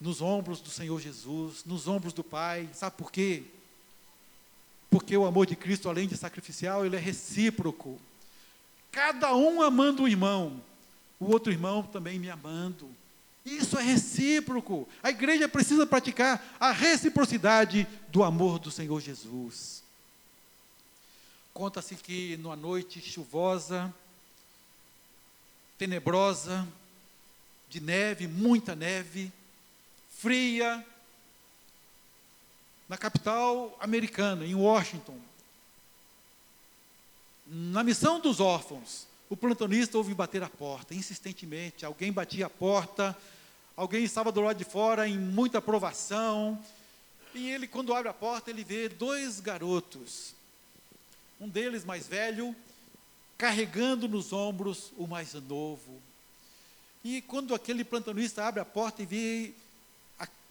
nos 0.00 0.20
ombros 0.20 0.60
do 0.60 0.70
Senhor 0.70 1.00
Jesus, 1.00 1.64
nos 1.64 1.86
ombros 1.86 2.12
do 2.12 2.24
Pai. 2.24 2.68
Sabe 2.72 2.96
por 2.96 3.12
quê? 3.12 3.44
Porque 4.94 5.16
o 5.16 5.26
amor 5.26 5.44
de 5.44 5.56
Cristo, 5.56 5.88
além 5.88 6.06
de 6.06 6.16
sacrificial, 6.16 6.86
ele 6.86 6.94
é 6.94 7.00
recíproco. 7.00 8.00
Cada 8.92 9.34
um 9.34 9.60
amando 9.60 10.04
o 10.04 10.08
irmão, 10.08 10.62
o 11.18 11.32
outro 11.32 11.52
irmão 11.52 11.82
também 11.82 12.16
me 12.16 12.30
amando. 12.30 12.88
Isso 13.44 13.76
é 13.76 13.82
recíproco. 13.82 14.88
A 15.02 15.10
igreja 15.10 15.48
precisa 15.48 15.84
praticar 15.84 16.56
a 16.60 16.70
reciprocidade 16.70 17.88
do 18.06 18.22
amor 18.22 18.60
do 18.60 18.70
Senhor 18.70 19.00
Jesus. 19.00 19.82
Conta-se 21.52 21.96
que 21.96 22.36
numa 22.36 22.54
noite 22.54 23.00
chuvosa, 23.00 23.92
tenebrosa, 25.76 26.68
de 27.68 27.80
neve, 27.80 28.28
muita 28.28 28.76
neve, 28.76 29.32
fria, 30.20 30.86
na 32.88 32.96
capital 32.96 33.76
americana, 33.80 34.44
em 34.44 34.54
Washington. 34.54 35.18
Na 37.46 37.82
missão 37.82 38.20
dos 38.20 38.40
órfãos, 38.40 39.06
o 39.28 39.36
plantonista 39.36 39.98
ouve 39.98 40.14
bater 40.14 40.42
a 40.42 40.48
porta, 40.48 40.94
insistentemente. 40.94 41.84
Alguém 41.84 42.12
batia 42.12 42.46
a 42.46 42.50
porta, 42.50 43.16
alguém 43.76 44.04
estava 44.04 44.30
do 44.30 44.40
lado 44.40 44.56
de 44.56 44.64
fora 44.64 45.08
em 45.08 45.18
muita 45.18 45.60
provação. 45.60 46.62
E 47.34 47.50
ele, 47.50 47.66
quando 47.66 47.94
abre 47.94 48.08
a 48.08 48.14
porta, 48.14 48.50
ele 48.50 48.62
vê 48.62 48.88
dois 48.88 49.40
garotos. 49.40 50.34
Um 51.40 51.48
deles 51.48 51.84
mais 51.84 52.06
velho, 52.06 52.54
carregando 53.36 54.08
nos 54.08 54.32
ombros 54.32 54.92
o 54.96 55.06
mais 55.06 55.34
novo. 55.34 56.00
E 57.02 57.20
quando 57.22 57.54
aquele 57.54 57.84
plantonista 57.84 58.44
abre 58.44 58.60
a 58.60 58.64
porta 58.64 59.02
e 59.02 59.06
vê 59.06 59.52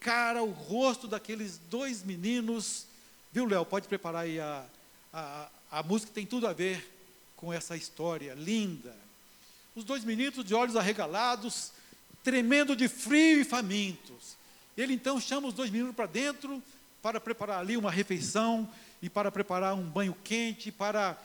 cara, 0.04 0.44
o 0.44 0.52
rosto 0.52 1.08
daqueles 1.08 1.58
dois 1.70 2.04
meninos. 2.04 2.86
Viu, 3.32 3.46
Léo? 3.46 3.66
Pode 3.66 3.88
preparar 3.88 4.24
aí 4.24 4.38
a, 4.38 4.66
a, 5.14 5.50
a 5.72 5.84
música, 5.84 6.12
tem 6.14 6.26
tudo 6.26 6.46
a 6.46 6.52
ver 6.52 6.94
com 7.38 7.54
essa 7.54 7.78
história 7.78 8.34
linda. 8.34 8.94
Os 9.74 9.86
dois 9.86 10.04
meninos 10.04 10.44
de 10.44 10.54
olhos 10.54 10.76
arregalados, 10.76 11.72
tremendo 12.22 12.76
de 12.76 12.90
frio 12.90 13.40
e 13.40 13.46
famintos. 13.46 14.36
Ele 14.78 14.94
então 14.94 15.20
chama 15.22 15.48
os 15.48 15.54
dois 15.54 15.72
meninos 15.72 15.96
para 15.96 16.06
dentro 16.06 16.62
para 17.02 17.20
preparar 17.20 17.60
ali 17.60 17.78
uma 17.78 17.92
refeição 17.92 18.70
e 19.02 19.10
para 19.10 19.32
preparar 19.32 19.74
um 19.74 19.84
banho 19.84 20.16
quente, 20.24 20.72
para 20.72 21.18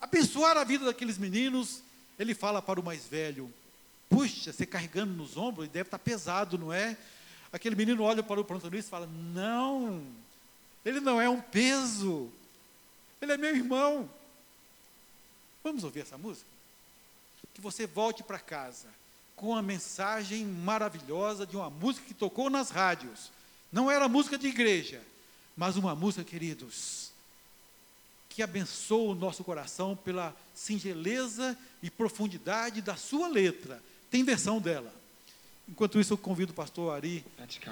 abençoar 0.00 0.56
a 0.58 0.64
vida 0.64 0.84
daqueles 0.84 1.16
meninos. 1.16 1.82
Ele 2.18 2.34
fala 2.34 2.60
para 2.60 2.78
o 2.78 2.84
mais 2.84 3.06
velho: 3.06 3.52
Puxa, 4.10 4.52
você 4.52 4.66
carregando 4.66 5.14
nos 5.14 5.38
ombros, 5.38 5.68
deve 5.68 5.86
estar 5.86 5.98
pesado, 5.98 6.58
não 6.58 6.72
é? 6.72 6.96
Aquele 7.52 7.74
menino 7.74 8.02
olha 8.02 8.22
para 8.22 8.40
o 8.40 8.44
plantonista 8.44 8.88
e 8.88 8.90
fala: 8.90 9.06
Não, 9.06 10.02
ele 10.84 11.00
não 11.00 11.20
é 11.20 11.28
um 11.28 11.40
peso, 11.40 12.30
ele 13.20 13.32
é 13.32 13.36
meu 13.36 13.54
irmão. 13.54 14.08
Vamos 15.62 15.84
ouvir 15.84 16.00
essa 16.00 16.16
música? 16.16 16.48
Que 17.52 17.60
você 17.60 17.86
volte 17.86 18.22
para 18.22 18.38
casa 18.38 18.88
com 19.34 19.54
a 19.54 19.62
mensagem 19.62 20.44
maravilhosa 20.44 21.46
de 21.46 21.56
uma 21.56 21.70
música 21.70 22.06
que 22.06 22.14
tocou 22.14 22.50
nas 22.50 22.70
rádios. 22.70 23.30
Não 23.70 23.90
era 23.90 24.08
música 24.08 24.36
de 24.36 24.48
igreja, 24.48 25.00
mas 25.56 25.76
uma 25.76 25.94
música, 25.94 26.24
queridos, 26.24 27.10
que 28.28 28.42
abençoa 28.42 29.12
o 29.12 29.14
nosso 29.14 29.44
coração 29.44 29.96
pela 29.96 30.34
singeleza 30.54 31.56
e 31.82 31.90
profundidade 31.90 32.80
da 32.82 32.96
sua 32.96 33.28
letra. 33.28 33.82
Tem 34.10 34.24
versão 34.24 34.60
dela. 34.60 34.92
Enquanto 35.68 36.00
isso, 36.00 36.14
eu 36.14 36.18
convido 36.18 36.52
o 36.52 36.54
pastor 36.54 36.94
Ari 36.94 37.24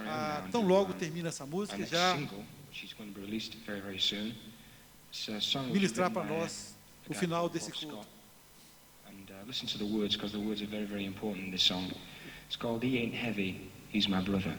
a, 0.07 0.49
tão 0.53 0.67
logo 0.67 0.93
termina 0.93 1.31
essa 1.31 1.47
música, 1.47 1.85
já 1.87 2.17
ministrar 5.73 6.11
para 6.11 6.25
nós 6.25 6.77
o 7.09 7.15
final 7.15 7.49
desse 7.49 7.73
culto. 7.73 8.07
And 9.07 9.31
uh, 9.31 9.47
listen 9.47 9.67
to 9.69 9.79
the 9.79 9.85
words 9.85 10.15
because 10.15 10.33
the 10.33 10.45
words 10.45 10.61
are 10.61 10.67
very, 10.67 10.85
very 10.85 11.05
important 11.05 11.47
in 11.47 11.51
this 11.51 11.63
song. 11.63 11.91
It's 12.47 12.57
called 12.57 12.83
He 12.83 12.99
Ain't 12.99 13.15
Heavy, 13.15 13.71
He's 13.91 14.09
My 14.09 14.21
Brother. 14.21 14.57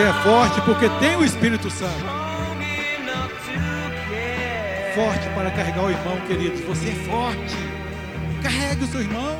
Você 0.00 0.06
é 0.06 0.12
forte 0.14 0.60
porque 0.62 0.88
tem 0.98 1.14
o 1.14 1.22
Espírito 1.22 1.68
Santo. 1.68 2.06
Forte 4.94 5.28
para 5.34 5.50
carregar 5.50 5.84
o 5.84 5.90
irmão, 5.90 6.18
queridos. 6.26 6.60
Você 6.62 6.88
é 6.88 6.94
forte. 7.04 7.54
Carregue 8.42 8.84
o 8.84 8.86
seu 8.86 9.02
irmão. 9.02 9.36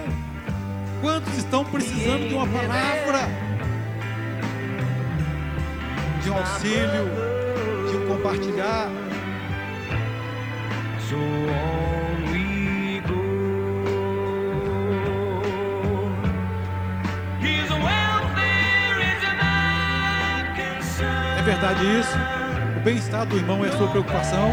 Quantos 1.00 1.34
estão 1.38 1.64
precisando 1.64 2.28
de 2.28 2.34
uma 2.34 2.46
palavra? 2.46 3.26
De 6.22 6.30
um 6.30 6.36
auxílio, 6.36 7.08
de 7.90 7.96
um 7.96 8.06
compartilhar. 8.06 8.90
verdade 21.61 21.86
é 21.86 22.00
isso. 22.00 22.16
O 22.78 22.80
bem-estar 22.80 23.26
do 23.26 23.36
irmão 23.36 23.62
é 23.64 23.70
sua 23.72 23.88
preocupação. 23.88 24.50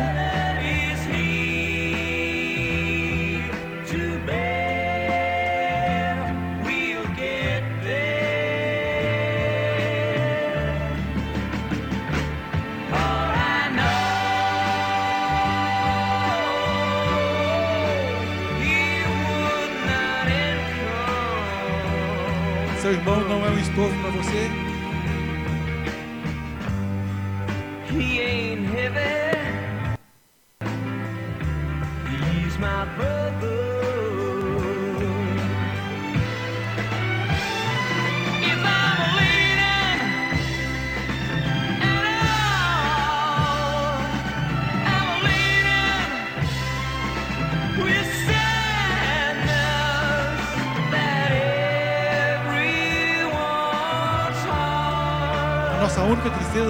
Seu 22.81 22.93
irmão 22.93 23.19
não 23.27 23.45
é 23.45 23.49
um 23.49 23.59
estorvo 23.59 24.01
para 24.01 24.11
você? 24.11 24.66
He 28.47 28.53
ain't 28.53 28.65
heavy. 28.67 29.26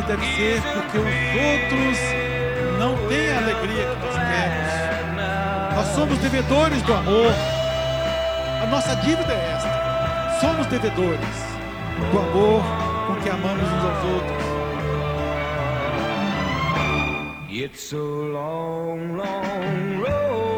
Deve 0.08 0.26
ser 0.36 0.62
porque 0.62 0.98
os 1.00 1.06
outros 1.06 2.00
não 2.80 2.96
têm 3.10 3.30
a 3.30 3.38
alegria 3.40 3.86
que 3.88 4.06
nós 4.06 4.16
temos. 4.16 5.76
Nós 5.76 5.88
somos 5.96 6.18
devedores 6.20 6.82
do 6.84 6.94
amor. 6.94 7.34
A 8.64 8.66
nossa 8.68 8.96
dívida 8.96 9.34
é 9.34 9.54
esta. 9.54 10.40
Somos 10.40 10.66
devedores 10.68 11.20
do 12.12 12.20
amor 12.20 12.64
com 13.08 13.16
que 13.22 13.30
amamos 13.30 13.64
uns 13.64 13.84
aos 13.84 14.06
outros. 14.14 14.48
It's 17.50 17.92
a 17.92 17.98
long, 17.98 19.18
long 19.18 20.02
road. 20.02 20.57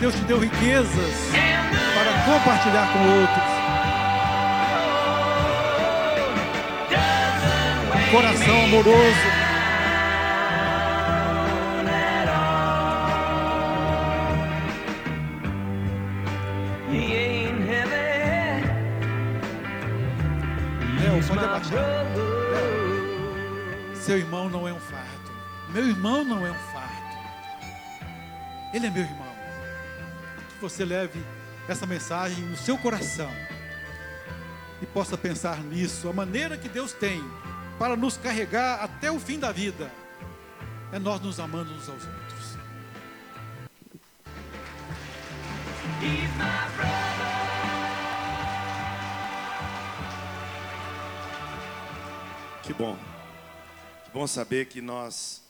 Deus 0.00 0.14
te 0.14 0.22
deu 0.22 0.38
riquezas 0.38 1.30
para 1.94 2.12
compartilhar 2.24 2.90
com 2.90 3.00
outros. 3.20 3.50
Um 7.94 8.10
coração 8.10 8.64
amoroso. 8.64 9.40
Seu 23.94 24.16
irmão 24.18 24.48
não 24.48 24.66
é 24.66 24.72
um 24.72 24.80
fardo. 24.80 25.30
Meu 25.68 25.86
irmão 25.86 26.24
não 26.24 26.44
é 26.44 26.50
um 26.50 26.54
fardo. 26.72 26.90
Ele 28.72 28.86
é 28.86 28.90
meu 28.90 29.02
irmão. 29.02 29.19
Que 30.60 30.68
você 30.68 30.84
leve 30.84 31.18
essa 31.66 31.86
mensagem 31.86 32.44
no 32.44 32.54
seu 32.54 32.76
coração 32.76 33.30
e 34.82 34.84
possa 34.84 35.16
pensar 35.16 35.58
nisso. 35.64 36.06
A 36.06 36.12
maneira 36.12 36.58
que 36.58 36.68
Deus 36.68 36.92
tem 36.92 37.18
para 37.78 37.96
nos 37.96 38.18
carregar 38.18 38.84
até 38.84 39.10
o 39.10 39.18
fim 39.18 39.38
da 39.38 39.52
vida 39.52 39.90
é 40.92 40.98
nós 40.98 41.18
nos 41.22 41.40
amando 41.40 41.72
uns 41.72 41.88
aos 41.88 42.04
outros. 42.04 42.56
He's 46.02 46.28
my. 46.36 46.70
Que 52.62 52.74
bom. 52.74 52.98
Que 54.04 54.10
bom 54.12 54.26
saber 54.26 54.66
que 54.66 54.82
nós 54.82 55.42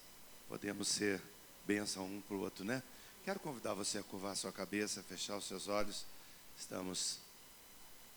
podemos 0.48 0.86
ser 0.86 1.20
bênção 1.66 2.04
um 2.04 2.20
para 2.20 2.36
o 2.36 2.40
outro, 2.42 2.64
né? 2.64 2.80
Quero 3.30 3.38
convidar 3.38 3.74
você 3.74 3.98
a 3.98 4.02
curvar 4.02 4.34
sua 4.34 4.50
cabeça, 4.50 5.04
fechar 5.04 5.36
os 5.36 5.44
seus 5.44 5.68
olhos. 5.68 6.04
Estamos 6.58 7.18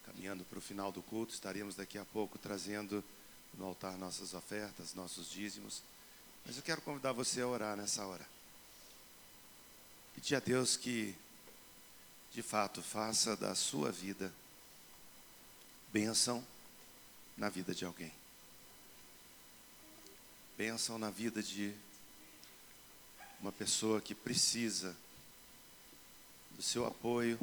caminhando 0.07 0.43
para 0.43 0.57
o 0.57 0.61
final 0.61 0.91
do 0.91 1.03
culto. 1.03 1.36
Estaremos 1.36 1.76
daqui 1.76 1.99
a 1.99 2.05
pouco 2.05 2.39
trazendo 2.39 3.03
no 3.53 3.64
altar 3.66 3.95
nossas 3.95 4.34
ofertas, 4.34 4.95
nossos 4.95 5.30
dízimos. 5.30 5.84
Mas 6.43 6.57
eu 6.57 6.64
quero 6.64 6.82
convidar 6.82 7.11
você 7.11 7.41
a 7.41 7.47
orar 7.47 7.78
nessa 7.78 8.03
hora. 8.03 8.28
Pedir 10.16 10.36
a 10.36 10.39
Deus 10.39 10.76
que, 10.76 11.16
de 12.32 12.41
fato, 12.41 12.82
faça 12.82 13.38
da 13.38 13.53
sua 13.53 13.91
vida 13.91 14.34
bênção 15.91 16.43
na 17.38 17.49
vida 17.49 17.76
de 17.76 17.86
alguém 17.86 18.11
bênção 20.57 20.97
na 20.97 21.11
vida 21.11 21.43
de 21.43 21.72
uma 23.39 23.51
pessoa 23.51 24.01
que 24.01 24.16
precisa 24.16 24.95
do 26.56 26.62
seu 26.62 26.86
apoio, 26.86 27.39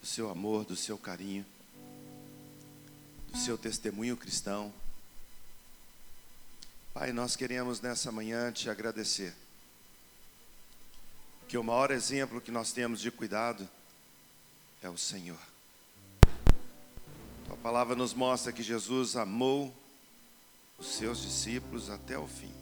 do 0.00 0.06
seu 0.06 0.30
amor, 0.30 0.64
do 0.64 0.76
seu 0.76 0.98
carinho, 0.98 1.44
do 3.30 3.38
seu 3.38 3.56
testemunho 3.56 4.16
cristão. 4.16 4.72
Pai, 6.92 7.12
nós 7.12 7.36
queremos 7.36 7.80
nessa 7.80 8.12
manhã 8.12 8.52
te 8.52 8.68
agradecer, 8.68 9.34
porque 11.40 11.56
o 11.56 11.64
maior 11.64 11.90
exemplo 11.90 12.40
que 12.40 12.50
nós 12.50 12.72
temos 12.72 13.00
de 13.00 13.10
cuidado 13.10 13.68
é 14.82 14.88
o 14.88 14.98
Senhor. 14.98 15.40
Tua 17.46 17.56
palavra 17.56 17.96
nos 17.96 18.14
mostra 18.14 18.52
que 18.52 18.62
Jesus 18.62 19.16
amou 19.16 19.74
os 20.78 20.96
seus 20.96 21.20
discípulos 21.22 21.88
até 21.88 22.18
o 22.18 22.26
fim. 22.26 22.52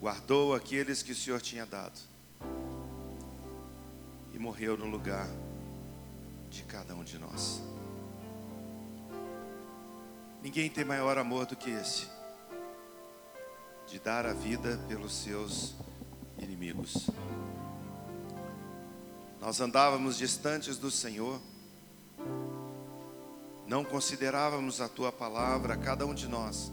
Guardou 0.00 0.54
aqueles 0.54 1.02
que 1.02 1.12
o 1.12 1.16
Senhor 1.16 1.40
tinha 1.40 1.66
dado 1.66 2.09
morreu 4.40 4.74
no 4.74 4.86
lugar 4.86 5.28
de 6.48 6.62
cada 6.62 6.94
um 6.94 7.04
de 7.04 7.18
nós. 7.18 7.62
Ninguém 10.42 10.70
tem 10.70 10.82
maior 10.82 11.18
amor 11.18 11.44
do 11.44 11.54
que 11.54 11.68
esse, 11.68 12.08
de 13.86 13.98
dar 13.98 14.24
a 14.24 14.32
vida 14.32 14.80
pelos 14.88 15.12
seus 15.12 15.74
inimigos. 16.38 17.10
Nós 19.38 19.60
andávamos 19.60 20.16
distantes 20.16 20.78
do 20.78 20.90
Senhor, 20.90 21.38
não 23.66 23.84
considerávamos 23.84 24.80
a 24.80 24.88
tua 24.88 25.12
palavra, 25.12 25.76
cada 25.76 26.06
um 26.06 26.14
de 26.14 26.26
nós, 26.26 26.72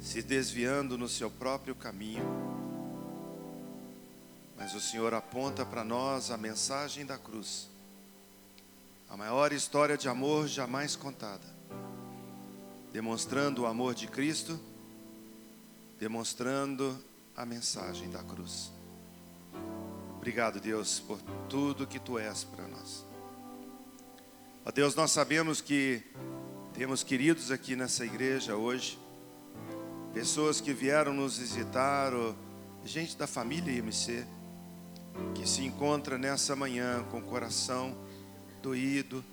se 0.00 0.22
desviando 0.22 0.96
no 0.96 1.08
seu 1.08 1.30
próprio 1.30 1.74
caminho. 1.74 2.57
Mas 4.58 4.74
o 4.74 4.80
Senhor 4.80 5.14
aponta 5.14 5.64
para 5.64 5.84
nós 5.84 6.32
a 6.32 6.36
mensagem 6.36 7.06
da 7.06 7.16
cruz, 7.16 7.68
a 9.08 9.16
maior 9.16 9.52
história 9.52 9.96
de 9.96 10.08
amor 10.08 10.48
jamais 10.48 10.96
contada, 10.96 11.46
demonstrando 12.92 13.62
o 13.62 13.66
amor 13.66 13.94
de 13.94 14.08
Cristo, 14.08 14.58
demonstrando 15.98 17.02
a 17.36 17.46
mensagem 17.46 18.10
da 18.10 18.22
cruz. 18.22 18.72
Obrigado, 20.16 20.60
Deus, 20.60 20.98
por 20.98 21.20
tudo 21.48 21.86
que 21.86 22.00
tu 22.00 22.18
és 22.18 22.42
para 22.42 22.66
nós. 22.66 23.06
Ó 24.66 24.70
Deus, 24.72 24.94
nós 24.96 25.12
sabemos 25.12 25.60
que 25.60 26.02
temos 26.74 27.02
queridos 27.02 27.50
aqui 27.50 27.74
nessa 27.76 28.04
igreja 28.04 28.56
hoje, 28.56 28.98
pessoas 30.12 30.60
que 30.60 30.72
vieram 30.72 31.14
nos 31.14 31.38
visitar, 31.38 32.12
gente 32.84 33.16
da 33.16 33.26
família 33.26 33.72
IMC, 33.72 34.26
que 35.34 35.48
se 35.48 35.64
encontra 35.64 36.18
nessa 36.18 36.56
manhã 36.56 37.04
com 37.10 37.18
o 37.18 37.22
coração 37.22 37.96
doído, 38.62 39.24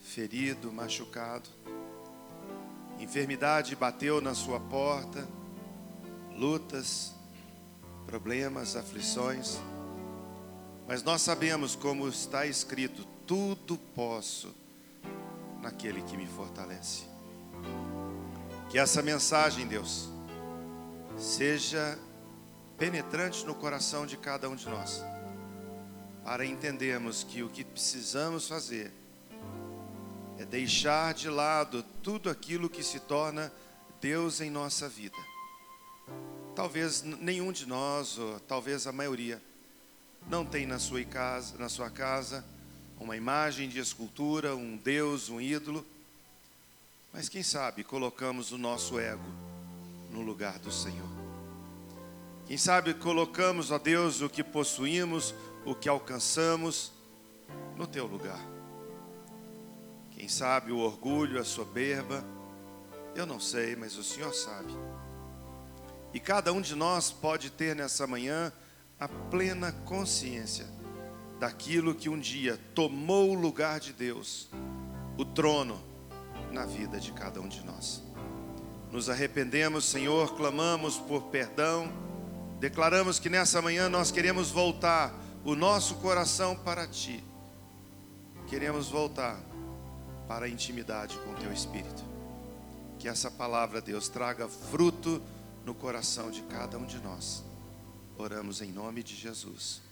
ferido, 0.00 0.72
machucado. 0.72 1.48
Enfermidade 3.00 3.74
bateu 3.74 4.20
na 4.20 4.34
sua 4.34 4.60
porta, 4.60 5.26
lutas, 6.36 7.12
problemas, 8.06 8.76
aflições. 8.76 9.58
Mas 10.86 11.02
nós 11.02 11.22
sabemos 11.22 11.74
como 11.74 12.08
está 12.08 12.46
escrito: 12.46 13.04
tudo 13.26 13.76
posso 13.94 14.54
naquele 15.60 16.02
que 16.02 16.16
me 16.16 16.26
fortalece. 16.26 17.04
Que 18.70 18.78
essa 18.78 19.02
mensagem, 19.02 19.66
Deus, 19.66 20.08
seja 21.16 21.98
penetrante 22.78 23.44
no 23.44 23.54
coração 23.54 24.06
de 24.06 24.16
cada 24.16 24.48
um 24.48 24.56
de 24.56 24.68
nós, 24.68 25.02
para 26.24 26.44
entendermos 26.44 27.24
que 27.24 27.42
o 27.42 27.48
que 27.48 27.64
precisamos 27.64 28.48
fazer 28.48 28.92
é 30.38 30.44
deixar 30.44 31.14
de 31.14 31.28
lado 31.28 31.84
tudo 32.02 32.28
aquilo 32.28 32.68
que 32.68 32.82
se 32.82 33.00
torna 33.00 33.52
Deus 34.00 34.40
em 34.40 34.50
nossa 34.50 34.88
vida 34.88 35.16
talvez 36.54 37.02
nenhum 37.02 37.52
de 37.52 37.66
nós, 37.66 38.18
ou 38.18 38.38
talvez 38.40 38.86
a 38.86 38.92
maioria, 38.92 39.42
não 40.28 40.44
tem 40.44 40.66
na 40.66 40.78
sua 40.78 41.04
casa, 41.04 41.58
na 41.58 41.68
sua 41.68 41.90
casa 41.90 42.44
uma 42.98 43.16
imagem 43.16 43.68
de 43.68 43.78
escultura, 43.78 44.54
um 44.54 44.76
Deus, 44.76 45.28
um 45.28 45.40
ídolo. 45.40 45.84
Mas 47.12 47.28
quem 47.28 47.42
sabe 47.42 47.84
colocamos 47.84 48.52
o 48.52 48.58
nosso 48.58 48.98
ego 48.98 49.24
no 50.10 50.22
lugar 50.22 50.58
do 50.58 50.72
Senhor. 50.72 51.23
Quem 52.46 52.58
sabe 52.58 52.92
colocamos, 52.94 53.70
ó 53.70 53.78
Deus, 53.78 54.20
o 54.20 54.28
que 54.28 54.44
possuímos, 54.44 55.34
o 55.64 55.74
que 55.74 55.88
alcançamos 55.88 56.92
no 57.76 57.86
teu 57.86 58.06
lugar. 58.06 58.40
Quem 60.10 60.28
sabe 60.28 60.70
o 60.70 60.78
orgulho, 60.78 61.40
a 61.40 61.44
soberba, 61.44 62.24
eu 63.14 63.24
não 63.24 63.40
sei, 63.40 63.74
mas 63.74 63.96
o 63.96 64.04
Senhor 64.04 64.34
sabe. 64.34 64.72
E 66.12 66.20
cada 66.20 66.52
um 66.52 66.60
de 66.60 66.74
nós 66.74 67.10
pode 67.10 67.50
ter 67.50 67.74
nessa 67.74 68.06
manhã 68.06 68.52
a 69.00 69.08
plena 69.08 69.72
consciência 69.72 70.66
daquilo 71.40 71.94
que 71.94 72.08
um 72.08 72.18
dia 72.18 72.58
tomou 72.74 73.30
o 73.30 73.34
lugar 73.34 73.80
de 73.80 73.92
Deus, 73.92 74.48
o 75.16 75.24
trono 75.24 75.82
na 76.52 76.64
vida 76.64 77.00
de 77.00 77.12
cada 77.12 77.40
um 77.40 77.48
de 77.48 77.64
nós. 77.64 78.02
Nos 78.92 79.10
arrependemos, 79.10 79.84
Senhor, 79.84 80.36
clamamos 80.36 80.98
por 80.98 81.24
perdão, 81.24 81.92
declaramos 82.64 83.18
que 83.18 83.28
nessa 83.28 83.60
manhã 83.60 83.90
nós 83.90 84.10
queremos 84.10 84.50
voltar 84.50 85.14
o 85.44 85.54
nosso 85.54 85.96
coração 85.96 86.56
para 86.56 86.86
Ti. 86.86 87.22
Queremos 88.48 88.88
voltar 88.88 89.38
para 90.26 90.46
a 90.46 90.48
intimidade 90.48 91.18
com 91.18 91.34
Teu 91.34 91.52
Espírito. 91.52 92.02
Que 92.98 93.06
essa 93.06 93.30
palavra, 93.30 93.82
Deus, 93.82 94.08
traga 94.08 94.48
fruto 94.48 95.22
no 95.62 95.74
coração 95.74 96.30
de 96.30 96.40
cada 96.44 96.78
um 96.78 96.86
de 96.86 96.96
nós. 97.00 97.44
Oramos 98.16 98.62
em 98.62 98.72
nome 98.72 99.02
de 99.02 99.14
Jesus. 99.14 99.82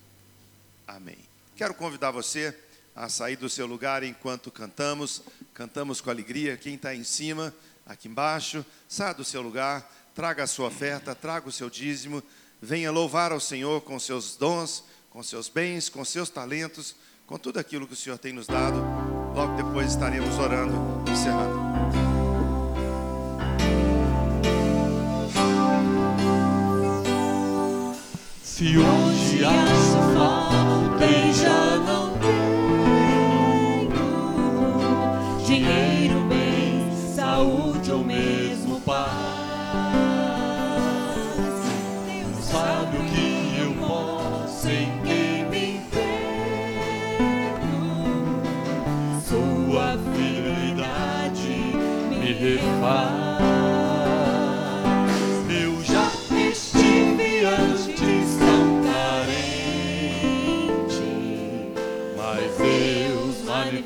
Amém. 0.89 1.19
Quero 1.55 1.75
convidar 1.75 2.11
você 2.11 2.57
a 2.97 3.07
sair 3.11 3.37
do 3.37 3.51
seu 3.51 3.67
lugar 3.67 4.03
enquanto 4.03 4.51
cantamos. 4.51 5.23
Cantamos 5.53 6.01
com 6.01 6.09
alegria. 6.09 6.57
Quem 6.57 6.77
está 6.77 6.95
em 6.95 7.05
cima, 7.05 7.55
aqui 7.85 8.09
embaixo, 8.09 8.65
saia 8.89 9.13
do 9.13 9.25
seu 9.27 9.43
lugar, 9.43 9.87
traga 10.15 10.45
a 10.45 10.47
sua 10.47 10.69
oferta, 10.69 11.15
traga 11.15 11.47
o 11.47 11.53
seu 11.53 11.69
dízimo. 11.69 12.23
Venha 12.65 12.93
louvar 12.93 13.33
ao 13.33 13.41
Senhor 13.41 13.81
com 13.81 13.99
seus 13.99 14.37
dons, 14.37 14.85
com 15.11 15.21
seus 15.21 15.49
bens, 15.49 15.89
com 15.89 16.05
seus 16.05 16.31
talentos, 16.31 16.95
com 17.27 17.37
tudo 17.37 17.59
aquilo 17.59 17.89
que 17.89 17.95
o 17.95 17.97
Senhor 17.97 18.17
tem 18.19 18.33
nos 18.33 18.47
dado. 18.47 18.77
Logo 19.35 19.57
depois 19.57 19.91
estaremos 19.91 20.39
orando, 20.39 20.73
encerrando. 21.11 21.61
Se 28.45 28.79
hoje 28.79 29.45
acho 29.45 29.82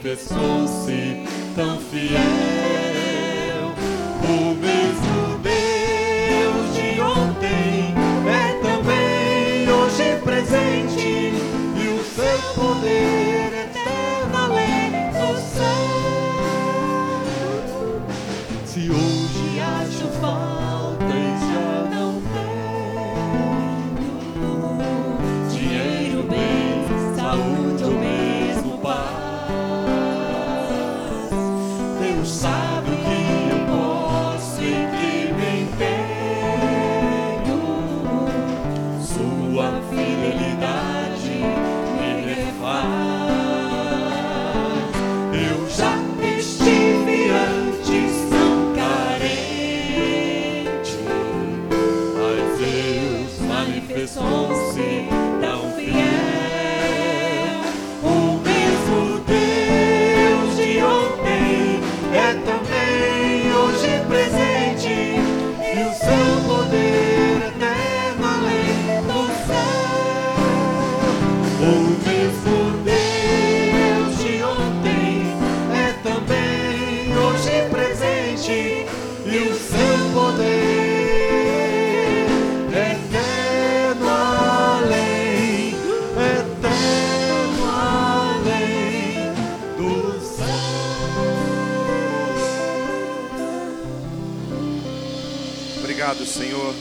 Deus 0.07 0.29
manifestou-se 0.31 1.25
tão 1.57 1.81
fiel. 1.81 2.56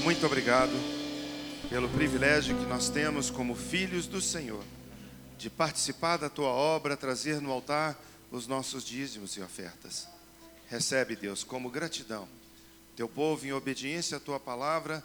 Muito 0.06 0.24
obrigado 0.24 0.72
pelo 1.68 1.89
privilégio 1.89 2.56
que 2.56 2.66
nós 2.68 2.89
temos 2.89 3.32
como 3.32 3.56
filhos 3.56 4.06
do 4.06 4.22
Senhor 4.22 4.64
de 5.36 5.49
participar 5.49 6.18
da 6.18 6.30
tua 6.30 6.49
obra, 6.49 6.95
trazer 6.95 7.41
no 7.41 7.51
altar 7.51 7.99
os 8.32 8.45
nossos 8.45 8.86
dízimos 8.86 9.36
e 9.36 9.41
ofertas. 9.41 10.08
Recebe, 10.70 11.16
Deus, 11.16 11.43
como 11.43 11.72
gratidão, 11.72 12.28
teu 12.95 13.10
povo 13.10 13.47
em 13.47 13.51
obediência 13.51 14.18
à 14.18 14.20
tua 14.20 14.39
palavra 14.39 15.03